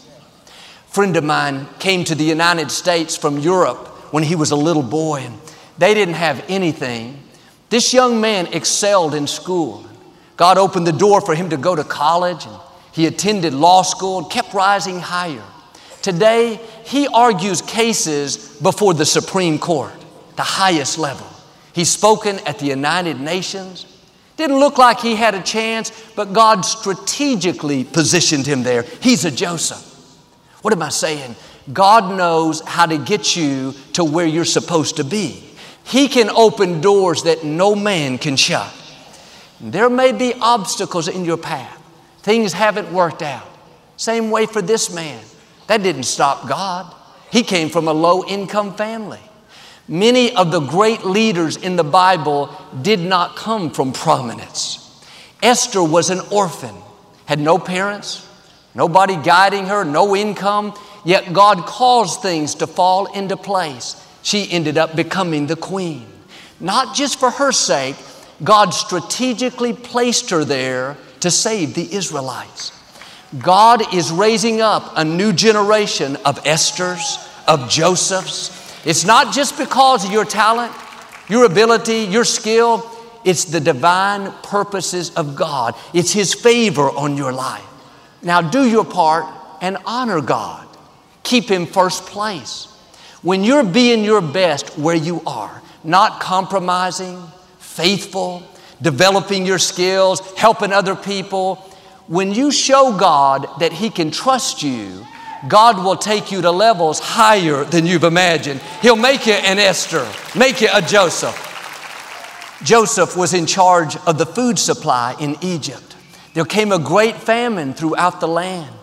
Friend 0.88 1.18
of 1.18 1.24
mine 1.24 1.68
came 1.80 2.04
to 2.04 2.16
the 2.16 2.24
United 2.24 2.70
States 2.70 3.18
from 3.18 3.40
Europe 3.40 3.88
when 4.14 4.24
he 4.24 4.36
was 4.36 4.52
a 4.52 4.56
little 4.56 4.84
boy, 4.84 5.22
and 5.22 5.40
they 5.80 5.96
didn't 5.96 6.14
have 6.14 6.46
anything. 6.48 7.22
This 7.70 7.92
young 7.94 8.22
man 8.22 8.48
excelled 8.54 9.16
in 9.16 9.26
school. 9.26 9.84
God 10.38 10.58
opened 10.58 10.88
the 10.88 10.92
door 10.92 11.22
for 11.22 11.36
him 11.36 11.50
to 11.52 11.58
go 11.58 11.76
to 11.76 11.84
college, 11.84 12.46
and 12.46 12.58
he 12.92 13.06
attended 13.06 13.54
law 13.54 13.82
school 13.82 14.20
and 14.20 14.32
kept 14.32 14.54
rising 14.54 15.00
higher. 15.00 15.44
Today, 16.02 16.60
he 16.84 17.08
argues 17.08 17.62
cases 17.62 18.58
before 18.62 18.94
the 18.94 19.06
Supreme 19.06 19.58
Court, 19.58 19.94
the 20.36 20.44
highest 20.44 20.98
level. 20.98 21.28
He's 21.74 21.90
spoken 21.90 22.40
at 22.46 22.60
the 22.60 22.66
United 22.66 23.20
Nations. 23.20 23.86
Didn't 24.36 24.60
look 24.60 24.78
like 24.78 25.00
he 25.00 25.16
had 25.16 25.36
a 25.36 25.42
chance, 25.42 25.92
but 26.16 26.34
God 26.34 26.66
strategically 26.66 27.84
positioned 27.84 28.46
him 28.46 28.64
there. 28.64 28.84
He's 29.02 29.26
a 29.26 29.32
Joseph. 29.32 29.90
What 30.62 30.74
am 30.74 30.82
I 30.82 30.90
saying? 30.90 31.36
God 31.72 32.18
knows 32.18 32.62
how 32.62 32.86
to 32.86 32.98
get 32.98 33.36
you 33.36 33.74
to 33.94 34.04
where 34.04 34.26
you're 34.26 34.44
supposed 34.44 34.98
to 34.98 35.04
be. 35.04 35.44
He 35.86 36.08
can 36.08 36.30
open 36.30 36.82
doors 36.82 37.24
that 37.24 37.44
no 37.44 37.76
man 37.76 38.18
can 38.18 38.36
shut. 38.36 38.74
There 39.60 39.90
may 39.90 40.12
be 40.12 40.34
obstacles 40.42 41.08
in 41.08 41.26
your 41.26 41.38
path. 41.38 41.80
Things 42.22 42.54
haven't 42.54 42.92
worked 42.92 43.22
out. 43.22 43.48
Same 43.98 44.32
way 44.32 44.46
for 44.46 44.62
this 44.62 44.94
man. 44.94 45.24
That 45.68 45.84
didn't 45.84 46.04
stop 46.04 46.48
God. 46.48 46.94
He 47.32 47.44
came 47.44 47.70
from 47.70 47.88
a 47.88 47.94
low 47.94 48.24
income 48.26 48.76
family. 48.76 49.20
Many 49.88 50.36
of 50.36 50.52
the 50.52 50.62
great 50.62 51.04
leaders 51.04 51.58
in 51.58 51.76
the 51.76 51.84
Bible 51.84 52.56
did 52.82 53.00
not 53.00 53.36
come 53.36 53.70
from 53.70 53.92
prominence. 53.92 54.80
Esther 55.42 55.84
was 55.84 56.10
an 56.10 56.22
orphan, 56.32 56.76
had 57.26 57.40
no 57.40 57.58
parents, 57.58 58.28
nobody 58.74 59.18
guiding 59.18 59.66
her, 59.66 59.84
no 59.84 60.16
income, 60.16 60.74
yet 61.04 61.34
God 61.34 61.66
caused 61.66 62.22
things 62.22 62.56
to 62.56 62.68
fall 62.68 63.12
into 63.14 63.36
place. 63.36 63.96
She 64.22 64.50
ended 64.50 64.78
up 64.78 64.96
becoming 64.96 65.48
the 65.48 65.58
queen. 65.58 66.08
Not 66.62 66.96
just 66.96 67.20
for 67.20 67.30
her 67.30 67.52
sake, 67.52 67.98
God 68.42 68.72
strategically 68.72 69.74
placed 69.74 70.30
her 70.30 70.46
there 70.46 70.98
to 71.20 71.30
save 71.30 71.74
the 71.74 71.94
Israelites. 71.94 72.72
God 73.40 73.94
is 73.94 74.12
raising 74.12 74.62
up 74.62 74.94
a 74.96 75.04
new 75.04 75.34
generation 75.34 76.18
of 76.26 76.40
Esther's, 76.46 77.18
of 77.48 77.70
Joseph's. 77.70 78.52
It's 78.86 79.06
not 79.06 79.34
just 79.34 79.58
because 79.58 80.06
of 80.06 80.12
your 80.12 80.26
talent, 80.26 80.74
your 81.30 81.46
ability, 81.46 82.04
your 82.04 82.26
skill. 82.26 82.90
It's 83.24 83.46
the 83.46 83.60
divine 83.60 84.32
purposes 84.44 85.12
of 85.16 85.36
God. 85.36 85.76
It's 85.94 86.12
His 86.12 86.34
favor 86.34 86.90
on 86.90 87.18
your 87.18 87.32
life. 87.32 87.66
Now 88.22 88.42
do 88.42 88.70
your 88.70 88.86
part 88.86 89.26
and 89.62 89.78
honor 89.86 90.22
God. 90.22 90.68
Keep 91.24 91.50
Him 91.50 91.66
first 91.66 92.06
place. 92.06 92.68
When 93.22 93.44
you're 93.44 93.64
being 93.64 94.04
your 94.04 94.22
best 94.22 94.78
where 94.78 94.96
you 94.96 95.22
are, 95.26 95.62
not 95.84 96.20
compromising, 96.20 97.24
faithful, 97.74 98.44
developing 98.82 99.46
your 99.46 99.60
skills, 99.60 100.22
helping 100.38 100.72
other 100.72 100.96
people, 100.96 101.56
when 102.08 102.34
you 102.34 102.52
show 102.52 102.96
God 102.98 103.48
that 103.60 103.74
He 103.74 103.90
can 103.90 104.12
trust 104.12 104.62
you, 104.62 105.06
God 105.48 105.84
will 105.84 105.96
take 105.96 106.32
you 106.32 106.42
to 106.42 106.52
levels 106.52 107.00
higher 107.00 107.64
than 107.66 107.86
you've 107.86 108.04
imagined. 108.04 108.62
He'll 108.82 108.96
make 108.96 109.26
you 109.26 109.34
an 109.34 109.60
Esther, 109.60 110.08
make 110.38 110.62
you 110.62 110.70
a 110.74 110.82
Joseph. 110.82 111.50
Joseph 112.64 113.18
was 113.18 113.34
in 113.34 113.46
charge 113.46 113.98
of 114.08 114.18
the 114.18 114.26
food 114.26 114.58
supply 114.58 115.16
in 115.20 115.36
Egypt. 115.42 115.96
There 116.34 116.46
came 116.46 116.72
a 116.72 116.80
great 116.80 117.16
famine 117.16 117.74
throughout 117.74 118.20
the 118.20 118.28
land. 118.28 118.74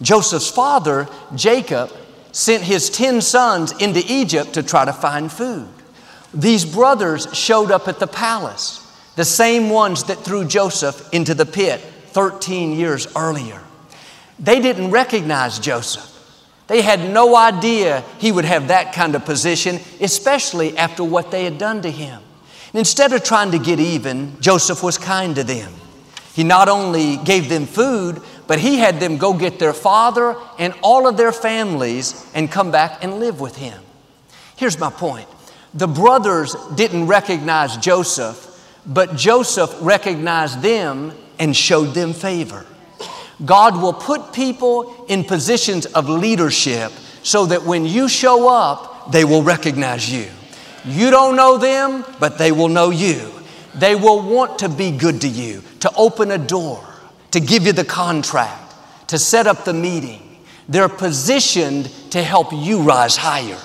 Joseph's 0.00 0.50
father, 0.50 1.08
Jacob, 1.34 1.90
sent 2.32 2.62
his 2.62 2.90
10 2.90 3.20
sons 3.20 3.72
into 3.80 4.02
Egypt 4.06 4.54
to 4.54 4.62
try 4.62 4.84
to 4.84 4.92
find 4.92 5.32
food. 5.32 5.68
These 6.34 6.64
brothers 6.66 7.28
showed 7.32 7.70
up 7.70 7.86
at 7.86 8.00
the 8.00 8.06
palace, 8.06 8.80
the 9.16 9.24
same 9.24 9.70
ones 9.70 10.04
that 10.04 10.18
threw 10.18 10.44
Joseph 10.44 11.08
into 11.12 11.34
the 11.34 11.46
pit 11.46 11.80
13 11.80 12.72
years 12.72 13.06
earlier. 13.16 13.60
They 14.38 14.60
didn't 14.60 14.90
recognize 14.90 15.58
Joseph. 15.58 16.10
They 16.66 16.82
had 16.82 17.10
no 17.10 17.36
idea 17.36 18.04
he 18.18 18.32
would 18.32 18.44
have 18.44 18.68
that 18.68 18.94
kind 18.94 19.14
of 19.14 19.24
position, 19.24 19.78
especially 20.00 20.76
after 20.76 21.04
what 21.04 21.30
they 21.30 21.44
had 21.44 21.58
done 21.58 21.82
to 21.82 21.90
him. 21.90 22.22
Instead 22.72 23.12
of 23.12 23.22
trying 23.22 23.52
to 23.52 23.58
get 23.58 23.78
even, 23.78 24.40
Joseph 24.40 24.82
was 24.82 24.98
kind 24.98 25.36
to 25.36 25.44
them. 25.44 25.72
He 26.34 26.42
not 26.42 26.68
only 26.68 27.16
gave 27.18 27.48
them 27.48 27.66
food, 27.66 28.20
but 28.48 28.58
he 28.58 28.78
had 28.78 28.98
them 28.98 29.18
go 29.18 29.34
get 29.34 29.60
their 29.60 29.72
father 29.72 30.36
and 30.58 30.74
all 30.82 31.06
of 31.06 31.16
their 31.16 31.30
families 31.30 32.26
and 32.34 32.50
come 32.50 32.72
back 32.72 33.04
and 33.04 33.20
live 33.20 33.40
with 33.40 33.56
him. 33.56 33.80
Here's 34.56 34.78
my 34.78 34.90
point 34.90 35.28
the 35.74 35.88
brothers 35.88 36.54
didn't 36.76 37.08
recognize 37.08 37.76
Joseph, 37.76 38.50
but 38.86 39.16
Joseph 39.16 39.74
recognized 39.80 40.62
them 40.62 41.12
and 41.38 41.56
showed 41.56 41.94
them 41.94 42.12
favor. 42.12 42.64
God 43.44 43.82
will 43.82 43.92
put 43.92 44.32
people 44.32 45.04
in 45.08 45.24
positions 45.24 45.86
of 45.86 46.08
leadership 46.08 46.92
so 47.24 47.46
that 47.46 47.64
when 47.64 47.84
you 47.84 48.08
show 48.08 48.48
up, 48.48 49.10
they 49.10 49.24
will 49.24 49.42
recognize 49.42 50.10
you. 50.10 50.26
You 50.84 51.10
don't 51.10 51.34
know 51.34 51.58
them, 51.58 52.04
but 52.20 52.38
they 52.38 52.52
will 52.52 52.68
know 52.68 52.90
you. 52.90 53.32
They 53.74 53.96
will 53.96 54.22
want 54.22 54.60
to 54.60 54.68
be 54.68 54.92
good 54.92 55.22
to 55.22 55.28
you, 55.28 55.62
to 55.80 55.90
open 55.96 56.30
a 56.30 56.38
door, 56.38 56.84
to 57.32 57.40
give 57.40 57.64
you 57.64 57.72
the 57.72 57.84
contract, 57.84 58.74
to 59.08 59.18
set 59.18 59.46
up 59.48 59.64
the 59.64 59.74
meeting. 59.74 60.20
They're 60.68 60.88
positioned 60.88 61.90
to 62.10 62.22
help 62.22 62.52
you 62.52 62.82
rise 62.82 63.16
higher. 63.16 63.58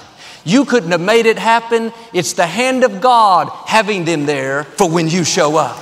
You 0.49 0.65
couldn't 0.65 0.89
have 0.89 1.01
made 1.01 1.27
it 1.27 1.37
happen. 1.37 1.93
It's 2.11 2.33
the 2.33 2.47
hand 2.47 2.83
of 2.83 3.01
God 3.01 3.49
having 3.67 4.03
them 4.03 4.25
there 4.25 4.63
for 4.63 4.89
when 4.89 5.07
you 5.07 5.23
show 5.23 5.57
up. 5.57 5.77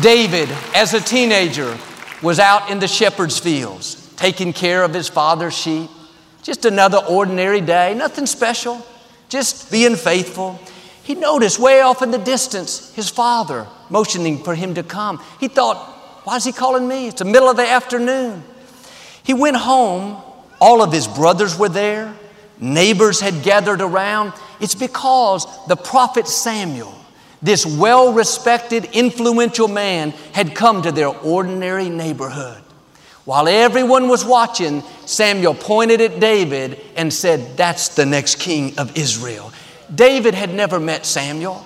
David, 0.00 0.48
as 0.72 0.94
a 0.94 1.00
teenager, 1.00 1.76
was 2.22 2.38
out 2.38 2.70
in 2.70 2.78
the 2.78 2.86
shepherd's 2.86 3.40
fields, 3.40 4.14
taking 4.14 4.52
care 4.52 4.84
of 4.84 4.94
his 4.94 5.08
father's 5.08 5.58
sheep. 5.58 5.90
Just 6.44 6.64
another 6.64 6.98
ordinary 6.98 7.60
day, 7.60 7.92
nothing 7.94 8.26
special, 8.26 8.86
just 9.28 9.72
being 9.72 9.96
faithful. 9.96 10.60
He 11.02 11.16
noticed 11.16 11.58
way 11.58 11.80
off 11.80 12.02
in 12.02 12.12
the 12.12 12.18
distance 12.18 12.94
his 12.94 13.10
father 13.10 13.66
motioning 13.90 14.44
for 14.44 14.54
him 14.54 14.74
to 14.74 14.84
come. 14.84 15.20
He 15.40 15.48
thought, 15.48 15.76
why 16.22 16.36
is 16.36 16.44
he 16.44 16.52
calling 16.52 16.86
me? 16.86 17.08
It's 17.08 17.18
the 17.18 17.24
middle 17.24 17.48
of 17.48 17.56
the 17.56 17.68
afternoon. 17.68 18.44
He 19.24 19.34
went 19.34 19.56
home. 19.56 20.22
All 20.60 20.82
of 20.82 20.92
his 20.92 21.08
brothers 21.08 21.58
were 21.58 21.68
there. 21.68 22.14
Neighbors 22.58 23.20
had 23.20 23.42
gathered 23.42 23.80
around. 23.80 24.32
It's 24.60 24.74
because 24.74 25.46
the 25.66 25.76
prophet 25.76 26.26
Samuel 26.26 26.96
this 27.42 27.66
well 27.66 28.12
respected, 28.12 28.86
influential 28.92 29.68
man 29.68 30.10
had 30.32 30.54
come 30.54 30.82
to 30.82 30.92
their 30.92 31.08
ordinary 31.08 31.88
neighborhood. 31.88 32.62
While 33.24 33.48
everyone 33.48 34.08
was 34.08 34.24
watching, 34.24 34.82
Samuel 35.04 35.54
pointed 35.54 36.00
at 36.00 36.20
David 36.20 36.80
and 36.96 37.12
said, 37.12 37.56
That's 37.56 37.94
the 37.94 38.06
next 38.06 38.36
king 38.36 38.78
of 38.78 38.96
Israel. 38.96 39.52
David 39.94 40.34
had 40.34 40.54
never 40.54 40.80
met 40.80 41.04
Samuel, 41.04 41.64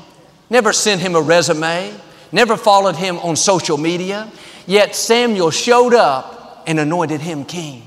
never 0.48 0.72
sent 0.72 1.00
him 1.00 1.14
a 1.14 1.20
resume, 1.20 1.94
never 2.33 2.57
followed 2.57 2.96
him 2.96 3.18
on 3.18 3.37
social 3.37 3.79
media, 3.79 4.31
yet 4.66 4.94
Samuel 4.94 5.50
showed 5.50 5.94
up 5.94 6.64
and 6.66 6.79
anointed 6.81 7.20
him 7.20 7.44
king. 7.44 7.83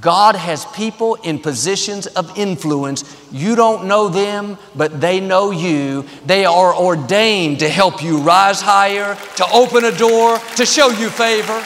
God 0.00 0.36
has 0.36 0.66
people 0.66 1.14
in 1.16 1.38
positions 1.38 2.06
of 2.08 2.36
influence. 2.36 3.04
You 3.32 3.56
don't 3.56 3.86
know 3.86 4.08
them, 4.08 4.58
but 4.76 5.00
they 5.00 5.18
know 5.18 5.50
you. 5.50 6.04
They 6.26 6.44
are 6.44 6.76
ordained 6.76 7.60
to 7.60 7.68
help 7.70 8.02
you 8.02 8.18
rise 8.18 8.60
higher, 8.60 9.14
to 9.36 9.46
open 9.50 9.86
a 9.86 9.96
door, 9.96 10.38
to 10.56 10.66
show 10.66 10.88
you 10.88 11.08
favor. 11.08 11.64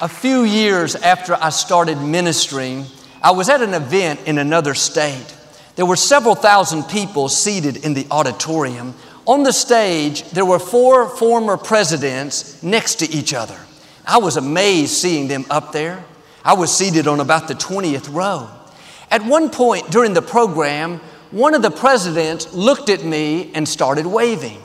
A 0.00 0.08
few 0.08 0.44
years 0.44 0.94
after 0.94 1.34
I 1.40 1.48
started 1.48 2.00
ministering, 2.02 2.84
I 3.22 3.30
was 3.30 3.48
at 3.48 3.62
an 3.62 3.72
event 3.72 4.20
in 4.26 4.36
another 4.36 4.74
state. 4.74 5.34
There 5.74 5.86
were 5.86 5.96
several 5.96 6.34
thousand 6.34 6.84
people 6.84 7.30
seated 7.30 7.84
in 7.84 7.94
the 7.94 8.06
auditorium. 8.10 8.94
On 9.26 9.42
the 9.42 9.52
stage, 9.52 10.22
there 10.30 10.44
were 10.44 10.58
four 10.58 11.08
former 11.08 11.56
presidents 11.56 12.62
next 12.62 12.96
to 12.96 13.10
each 13.10 13.32
other. 13.32 13.58
I 14.06 14.18
was 14.18 14.36
amazed 14.36 14.92
seeing 14.92 15.28
them 15.28 15.46
up 15.50 15.72
there. 15.72 16.04
I 16.48 16.54
was 16.54 16.74
seated 16.74 17.06
on 17.06 17.20
about 17.20 17.46
the 17.46 17.52
20th 17.52 18.10
row. 18.10 18.48
At 19.10 19.22
one 19.22 19.50
point 19.50 19.90
during 19.90 20.14
the 20.14 20.22
program, 20.22 20.98
one 21.30 21.52
of 21.52 21.60
the 21.60 21.70
presidents 21.70 22.54
looked 22.54 22.88
at 22.88 23.04
me 23.04 23.52
and 23.54 23.68
started 23.68 24.06
waving. 24.06 24.58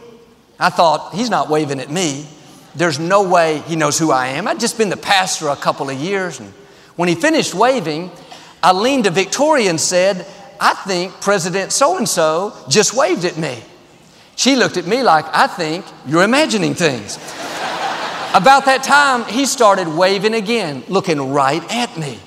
I 0.58 0.69
thought, 0.69 1.13
he's 1.13 1.30
not 1.30 1.50
waving 1.50 1.82
at 1.82 1.91
me. 1.91 2.26
There's 2.74 3.00
no 3.00 3.28
way 3.28 3.58
he 3.67 3.76
knows 3.76 4.00
who 4.00 4.12
I 4.12 4.28
am. 4.28 4.48
I'd 4.48 4.62
just 4.62 4.78
been 4.78 4.88
the 4.88 4.96
pastor 4.96 5.50
a 5.50 5.58
couple 5.58 5.89
of 5.89 6.00
years. 6.00 6.39
And 6.39 6.54
when 6.96 7.10
he 7.10 7.15
finished 7.15 7.54
waving, 7.54 8.12
I 8.63 8.72
leaned 8.72 9.04
to 9.04 9.12
Victoria 9.12 9.69
and 9.69 9.80
said, 9.80 10.26
I 10.62 10.76
think 10.88 11.19
President 11.19 11.74
so 11.74 11.98
and 11.98 12.08
so 12.08 12.56
just 12.69 12.96
waved 12.96 13.26
at 13.26 13.38
me. 13.38 13.62
She 14.38 14.56
looked 14.56 14.78
at 14.78 14.88
me 14.88 15.04
like, 15.04 15.26
I 15.34 15.48
think 15.48 15.84
you're 16.08 16.24
imagining 16.24 16.76
things. 16.76 17.17
About 18.34 18.65
that 18.65 18.82
time, 18.82 19.26
he 19.26 19.46
started 19.46 19.88
waving 19.88 20.34
again, 20.34 20.84
looking 20.88 21.32
right 21.32 21.63
at 21.72 21.96
me. 21.98 22.17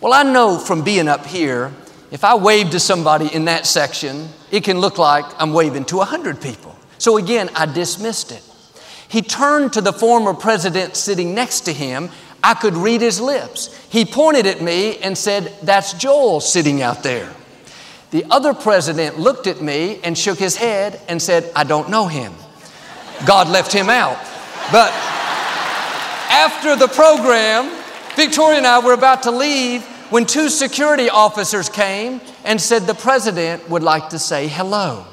Well, 0.00 0.14
I 0.14 0.22
know 0.22 0.58
from 0.58 0.82
being 0.82 1.06
up 1.06 1.26
here, 1.26 1.70
if 2.10 2.24
I 2.24 2.34
wave 2.34 2.70
to 2.70 2.80
somebody 2.80 3.26
in 3.26 3.44
that 3.44 3.66
section, 3.66 4.30
it 4.50 4.64
can 4.64 4.78
look 4.78 4.96
like 4.96 5.26
I'm 5.38 5.52
waving 5.52 5.84
to 5.86 5.98
100 5.98 6.40
people. 6.40 6.74
So 6.96 7.18
again, 7.18 7.50
I 7.54 7.66
dismissed 7.66 8.32
it. 8.32 8.42
He 9.08 9.20
turned 9.20 9.74
to 9.74 9.82
the 9.82 9.92
former 9.92 10.32
president 10.32 10.96
sitting 10.96 11.34
next 11.34 11.60
to 11.62 11.74
him. 11.74 12.08
I 12.42 12.54
could 12.54 12.74
read 12.74 13.02
his 13.02 13.20
lips. 13.20 13.76
He 13.90 14.06
pointed 14.06 14.46
at 14.46 14.62
me 14.62 14.96
and 14.98 15.16
said, 15.16 15.52
That's 15.62 15.92
Joel 15.92 16.40
sitting 16.40 16.80
out 16.80 17.02
there. 17.02 17.30
The 18.12 18.24
other 18.30 18.54
president 18.54 19.18
looked 19.18 19.46
at 19.46 19.60
me 19.60 20.00
and 20.02 20.16
shook 20.16 20.38
his 20.38 20.56
head 20.56 21.00
and 21.06 21.20
said, 21.20 21.52
I 21.54 21.64
don't 21.64 21.90
know 21.90 22.06
him. 22.06 22.32
God 23.26 23.48
left 23.48 23.72
him 23.72 23.90
out. 23.90 24.18
But 24.72 24.92
after 26.34 26.74
the 26.74 26.88
program, 26.88 27.70
Victoria 28.16 28.58
and 28.58 28.66
I 28.66 28.84
were 28.84 28.92
about 28.92 29.22
to 29.22 29.30
leave 29.30 29.84
when 30.10 30.26
two 30.26 30.48
security 30.48 31.08
officers 31.08 31.68
came 31.68 32.20
and 32.44 32.60
said 32.60 32.88
the 32.88 32.94
president 32.94 33.70
would 33.70 33.84
like 33.84 34.08
to 34.08 34.18
say 34.18 34.48
hello. 34.48 35.06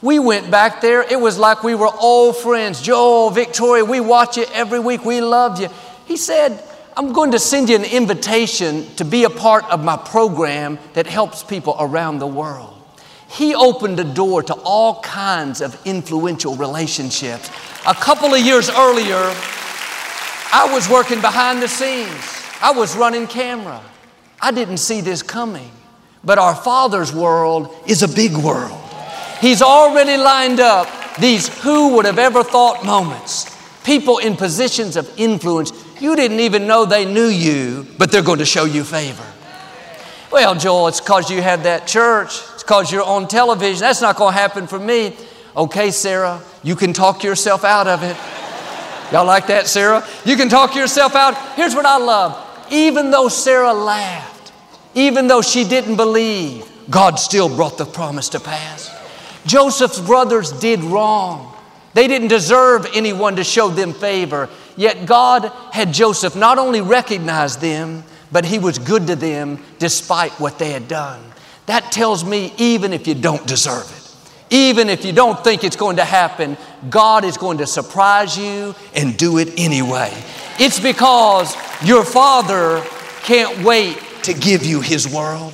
We 0.00 0.20
went 0.20 0.52
back 0.52 0.80
there. 0.80 1.02
It 1.02 1.20
was 1.20 1.38
like 1.38 1.64
we 1.64 1.74
were 1.74 1.90
old 2.00 2.36
friends. 2.36 2.80
Joel, 2.80 3.30
Victoria, 3.30 3.84
we 3.84 3.98
watch 3.98 4.36
you 4.36 4.44
every 4.52 4.78
week. 4.78 5.04
We 5.04 5.20
love 5.20 5.60
you. 5.60 5.70
He 6.06 6.16
said, 6.16 6.62
I'm 6.96 7.12
going 7.12 7.32
to 7.32 7.40
send 7.40 7.68
you 7.68 7.74
an 7.74 7.84
invitation 7.84 8.86
to 8.94 9.04
be 9.04 9.24
a 9.24 9.30
part 9.30 9.64
of 9.72 9.82
my 9.82 9.96
program 9.96 10.78
that 10.92 11.08
helps 11.08 11.42
people 11.42 11.74
around 11.80 12.20
the 12.20 12.28
world. 12.28 12.80
He 13.28 13.56
opened 13.56 13.98
a 13.98 14.04
door 14.04 14.44
to 14.44 14.54
all 14.64 15.00
kinds 15.00 15.60
of 15.60 15.76
influential 15.84 16.54
relationships. 16.54 17.50
A 17.88 17.94
couple 17.94 18.32
of 18.32 18.40
years 18.40 18.70
earlier, 18.70 19.34
I 20.56 20.72
was 20.72 20.88
working 20.88 21.20
behind 21.20 21.60
the 21.60 21.66
scenes. 21.66 22.14
I 22.62 22.70
was 22.70 22.96
running 22.96 23.26
camera. 23.26 23.82
I 24.40 24.52
didn't 24.52 24.76
see 24.76 25.00
this 25.00 25.20
coming. 25.20 25.68
But 26.22 26.38
our 26.38 26.54
Father's 26.54 27.12
world 27.12 27.74
is 27.88 28.04
a 28.04 28.08
big 28.08 28.36
world. 28.36 28.80
He's 29.40 29.62
already 29.62 30.16
lined 30.16 30.60
up 30.60 30.86
these 31.18 31.48
who 31.64 31.96
would 31.96 32.04
have 32.04 32.20
ever 32.20 32.44
thought 32.44 32.84
moments. 32.84 33.50
people 33.82 34.18
in 34.18 34.36
positions 34.36 34.96
of 34.96 35.12
influence, 35.18 35.72
you 36.00 36.14
didn't 36.14 36.38
even 36.38 36.68
know 36.68 36.84
they 36.84 37.04
knew 37.04 37.26
you, 37.26 37.84
but 37.98 38.12
they're 38.12 38.22
going 38.22 38.38
to 38.38 38.44
show 38.46 38.64
you 38.64 38.84
favor. 38.84 39.26
Well, 40.30 40.54
Joel, 40.54 40.86
it's 40.86 41.00
because 41.00 41.30
you 41.32 41.42
had 41.42 41.64
that 41.64 41.88
church. 41.88 42.30
It's 42.54 42.62
because 42.62 42.92
you're 42.92 43.02
on 43.02 43.26
television. 43.26 43.80
That's 43.80 44.00
not 44.00 44.14
going 44.14 44.32
to 44.32 44.40
happen 44.40 44.68
for 44.68 44.78
me. 44.78 45.16
Okay, 45.56 45.90
Sarah, 45.90 46.40
you 46.62 46.76
can 46.76 46.92
talk 46.92 47.24
yourself 47.24 47.64
out 47.64 47.88
of 47.88 48.04
it. 48.04 48.16
Y'all 49.14 49.24
like 49.24 49.46
that, 49.46 49.68
Sarah? 49.68 50.04
You 50.24 50.34
can 50.34 50.48
talk 50.48 50.74
yourself 50.74 51.14
out. 51.14 51.36
Here's 51.54 51.72
what 51.72 51.86
I 51.86 51.98
love. 51.98 52.66
Even 52.72 53.12
though 53.12 53.28
Sarah 53.28 53.72
laughed, 53.72 54.52
even 54.96 55.28
though 55.28 55.40
she 55.40 55.62
didn't 55.62 55.94
believe, 55.94 56.68
God 56.90 57.20
still 57.20 57.48
brought 57.48 57.78
the 57.78 57.86
promise 57.86 58.30
to 58.30 58.40
pass. 58.40 58.90
Joseph's 59.46 60.00
brothers 60.00 60.50
did 60.50 60.80
wrong. 60.80 61.56
They 61.92 62.08
didn't 62.08 62.26
deserve 62.26 62.88
anyone 62.92 63.36
to 63.36 63.44
show 63.44 63.68
them 63.68 63.92
favor. 63.92 64.50
Yet 64.76 65.06
God 65.06 65.44
had 65.70 65.94
Joseph 65.94 66.34
not 66.34 66.58
only 66.58 66.80
recognize 66.80 67.56
them, 67.58 68.02
but 68.32 68.44
he 68.44 68.58
was 68.58 68.80
good 68.80 69.06
to 69.06 69.14
them 69.14 69.62
despite 69.78 70.32
what 70.40 70.58
they 70.58 70.72
had 70.72 70.88
done. 70.88 71.22
That 71.66 71.92
tells 71.92 72.24
me 72.24 72.52
even 72.58 72.92
if 72.92 73.06
you 73.06 73.14
don't 73.14 73.46
deserve 73.46 73.88
it, 73.96 74.03
even 74.54 74.88
if 74.88 75.04
you 75.04 75.12
don't 75.12 75.42
think 75.42 75.64
it's 75.64 75.74
going 75.74 75.96
to 75.96 76.04
happen, 76.04 76.56
God 76.88 77.24
is 77.24 77.36
going 77.36 77.58
to 77.58 77.66
surprise 77.66 78.38
you 78.38 78.76
and 78.94 79.16
do 79.16 79.38
it 79.38 79.48
anyway. 79.58 80.12
It's 80.60 80.78
because 80.78 81.56
your 81.84 82.04
Father 82.04 82.80
can't 83.22 83.64
wait 83.64 83.98
to 84.22 84.32
give 84.32 84.64
you 84.64 84.80
His 84.80 85.12
world. 85.12 85.52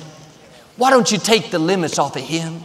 Why 0.77 0.91
don't 0.91 1.11
you 1.11 1.17
take 1.17 1.49
the 1.49 1.57
limits 1.57 1.97
off 1.97 2.15
of 2.15 2.21
Him? 2.21 2.61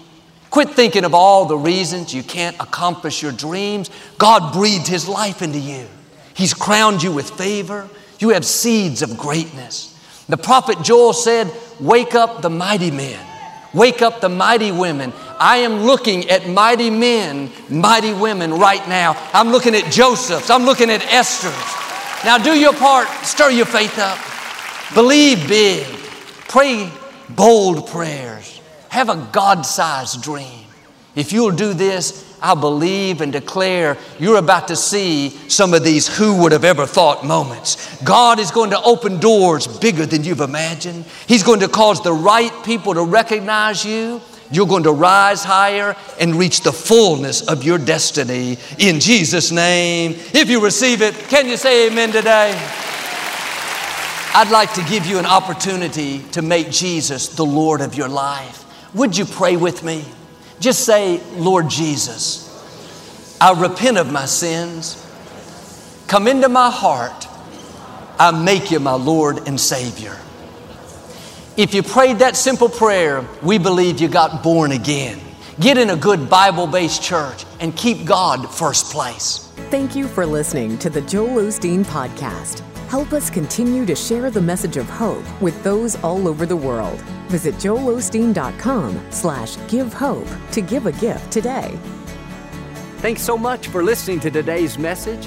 Quit 0.51 0.71
thinking 0.71 1.05
of 1.05 1.15
all 1.15 1.47
the 1.47 1.57
reasons 1.57 2.13
you 2.13 2.23
can't 2.23 2.57
accomplish 2.61 3.23
your 3.23 3.33
dreams. 3.33 3.91
God 4.19 4.53
breathed 4.53 4.87
His 4.87 5.09
life 5.09 5.41
into 5.41 5.59
you. 5.59 5.87
He's 6.35 6.53
crowned 6.53 7.03
you 7.03 7.13
with 7.13 7.31
favor. 7.31 7.89
You 8.19 8.31
have 8.31 8.45
seeds 8.45 9.01
of 9.01 9.17
greatness. 9.17 9.99
The 10.29 10.37
prophet 10.37 10.83
Joel 10.83 11.15
said, 11.15 11.51
Wake 11.81 12.15
up 12.15 12.43
the 12.43 12.51
mighty 12.51 12.91
men, 12.91 13.25
wake 13.73 14.03
up 14.03 14.21
the 14.21 14.29
mighty 14.29 14.73
women. 14.73 15.13
I 15.39 15.59
am 15.59 15.85
looking 15.85 16.29
at 16.31 16.49
mighty 16.49 16.91
men, 16.91 17.51
mighty 17.69 18.13
women 18.13 18.53
right 18.55 18.87
now. 18.89 19.15
I'm 19.33 19.51
looking 19.51 19.75
at 19.75 19.91
Joseph's, 19.93 20.51
I'm 20.51 20.65
looking 20.65 20.91
at 20.91 21.03
Esther's. 21.13 21.53
Now, 22.25 22.39
do 22.39 22.59
your 22.59 22.73
part, 22.73 23.09
stir 23.25 23.51
your 23.51 23.67
faith 23.67 23.99
up, 23.99 24.19
believe 24.95 25.47
big, 25.49 25.87
pray 26.49 26.91
bold 27.31 27.89
prayers, 27.89 28.61
have 28.89 29.09
a 29.09 29.29
God 29.33 29.67
sized 29.67 30.23
dream. 30.23 30.65
If 31.15 31.33
you'll 31.33 31.51
do 31.51 31.73
this, 31.73 32.27
I 32.43 32.55
believe 32.55 33.23
and 33.23 33.33
declare 33.33 33.97
you're 34.19 34.37
about 34.37 34.69
to 34.69 34.77
see 34.77 35.31
some 35.49 35.73
of 35.73 35.83
these 35.83 36.07
who 36.07 36.43
would 36.43 36.53
have 36.53 36.65
ever 36.65 36.87
thought 36.87 37.25
moments. 37.25 38.03
God 38.03 38.39
is 38.39 38.51
going 38.51 38.71
to 38.71 38.83
open 38.83 39.19
doors 39.19 39.67
bigger 39.67 40.05
than 40.05 40.25
you've 40.25 40.41
imagined. 40.41 41.07
He's 41.27 41.43
going 41.43 41.61
to 41.61 41.69
cause 41.69 42.03
the 42.03 42.13
right 42.13 42.53
people 42.65 42.95
to 42.95 43.03
recognize 43.03 43.85
you. 43.85 44.21
You're 44.51 44.67
going 44.67 44.85
to 44.85 44.93
rise 44.93 45.43
higher 45.43 45.97
and 46.21 46.35
reach 46.35 46.61
the 46.61 46.73
fullness 46.73 47.43
of 47.49 47.65
your 47.65 47.79
destiny 47.79 48.59
in 48.79 49.01
Jesus' 49.01 49.51
name. 49.51 50.13
If 50.33 50.49
you 50.49 50.63
receive 50.63 51.03
it, 51.03 51.15
can 51.15 51.49
you 51.49 51.57
say 51.57 51.89
amen 51.89 52.13
today? 52.13 52.53
I'd 54.35 54.51
like 54.51 54.75
to 54.75 54.85
give 54.85 55.07
you 55.07 55.19
an 55.19 55.27
opportunity 55.27 56.19
to 56.33 56.43
make 56.43 56.71
Jesus 56.71 57.29
the 57.29 57.45
Lord 57.45 57.81
of 57.81 57.95
your 57.95 58.09
life. 58.09 58.65
Would 58.95 59.17
you 59.17 59.25
pray 59.25 59.57
with 59.57 59.83
me? 59.83 60.05
Just 60.61 60.85
say, 60.85 61.23
Lord 61.37 61.69
Jesus, 61.69 62.45
I 63.41 63.59
repent 63.61 63.99
of 63.99 64.13
my 64.13 64.27
sins. 64.27 65.03
Come 66.07 66.29
into 66.29 66.49
my 66.49 66.71
heart. 66.71 67.27
I 68.19 68.31
make 68.31 68.71
you 68.71 68.81
my 68.81 68.95
Lord 68.95 69.49
and 69.49 69.61
Savior. 69.61 70.17
If 71.57 71.73
you 71.73 71.83
prayed 71.83 72.19
that 72.19 72.37
simple 72.37 72.69
prayer, 72.69 73.27
we 73.43 73.57
believe 73.57 73.99
you 73.99 74.09
got 74.09 74.43
born 74.43 74.73
again. 74.73 75.19
Get 75.59 75.79
in 75.79 75.89
a 75.89 75.97
good 75.97 76.29
Bible 76.29 76.67
based 76.67 77.03
church 77.03 77.47
and 77.61 77.75
keep 77.75 78.05
God 78.05 78.55
first 78.55 78.93
place. 78.93 79.51
Thank 79.71 79.97
you 79.97 80.07
for 80.07 80.27
listening 80.27 80.77
to 80.79 80.91
the 80.91 81.01
Joel 81.01 81.45
Osteen 81.45 81.83
Podcast. 81.83 82.61
Help 82.89 83.15
us 83.15 83.31
continue 83.31 83.87
to 83.87 83.97
share 83.97 84.31
the 84.31 84.41
message 84.41 84.77
of 84.77 84.87
hope 84.87 85.25
with 85.41 85.61
those 85.65 85.97
all 86.05 86.29
over 86.29 86.45
the 86.45 86.55
world. 86.55 87.01
Visit 87.29 87.55
joelosteen.com 87.55 89.07
slash 89.11 89.57
give 89.67 89.95
hope 89.95 90.29
to 90.53 90.61
give 90.61 90.85
a 90.85 90.93
gift 90.93 91.33
today. 91.33 91.79
Thanks 92.99 93.23
so 93.23 93.39
much 93.39 93.69
for 93.69 93.83
listening 93.83 94.21
to 94.21 94.31
today's 94.31 94.77
message. 94.77 95.27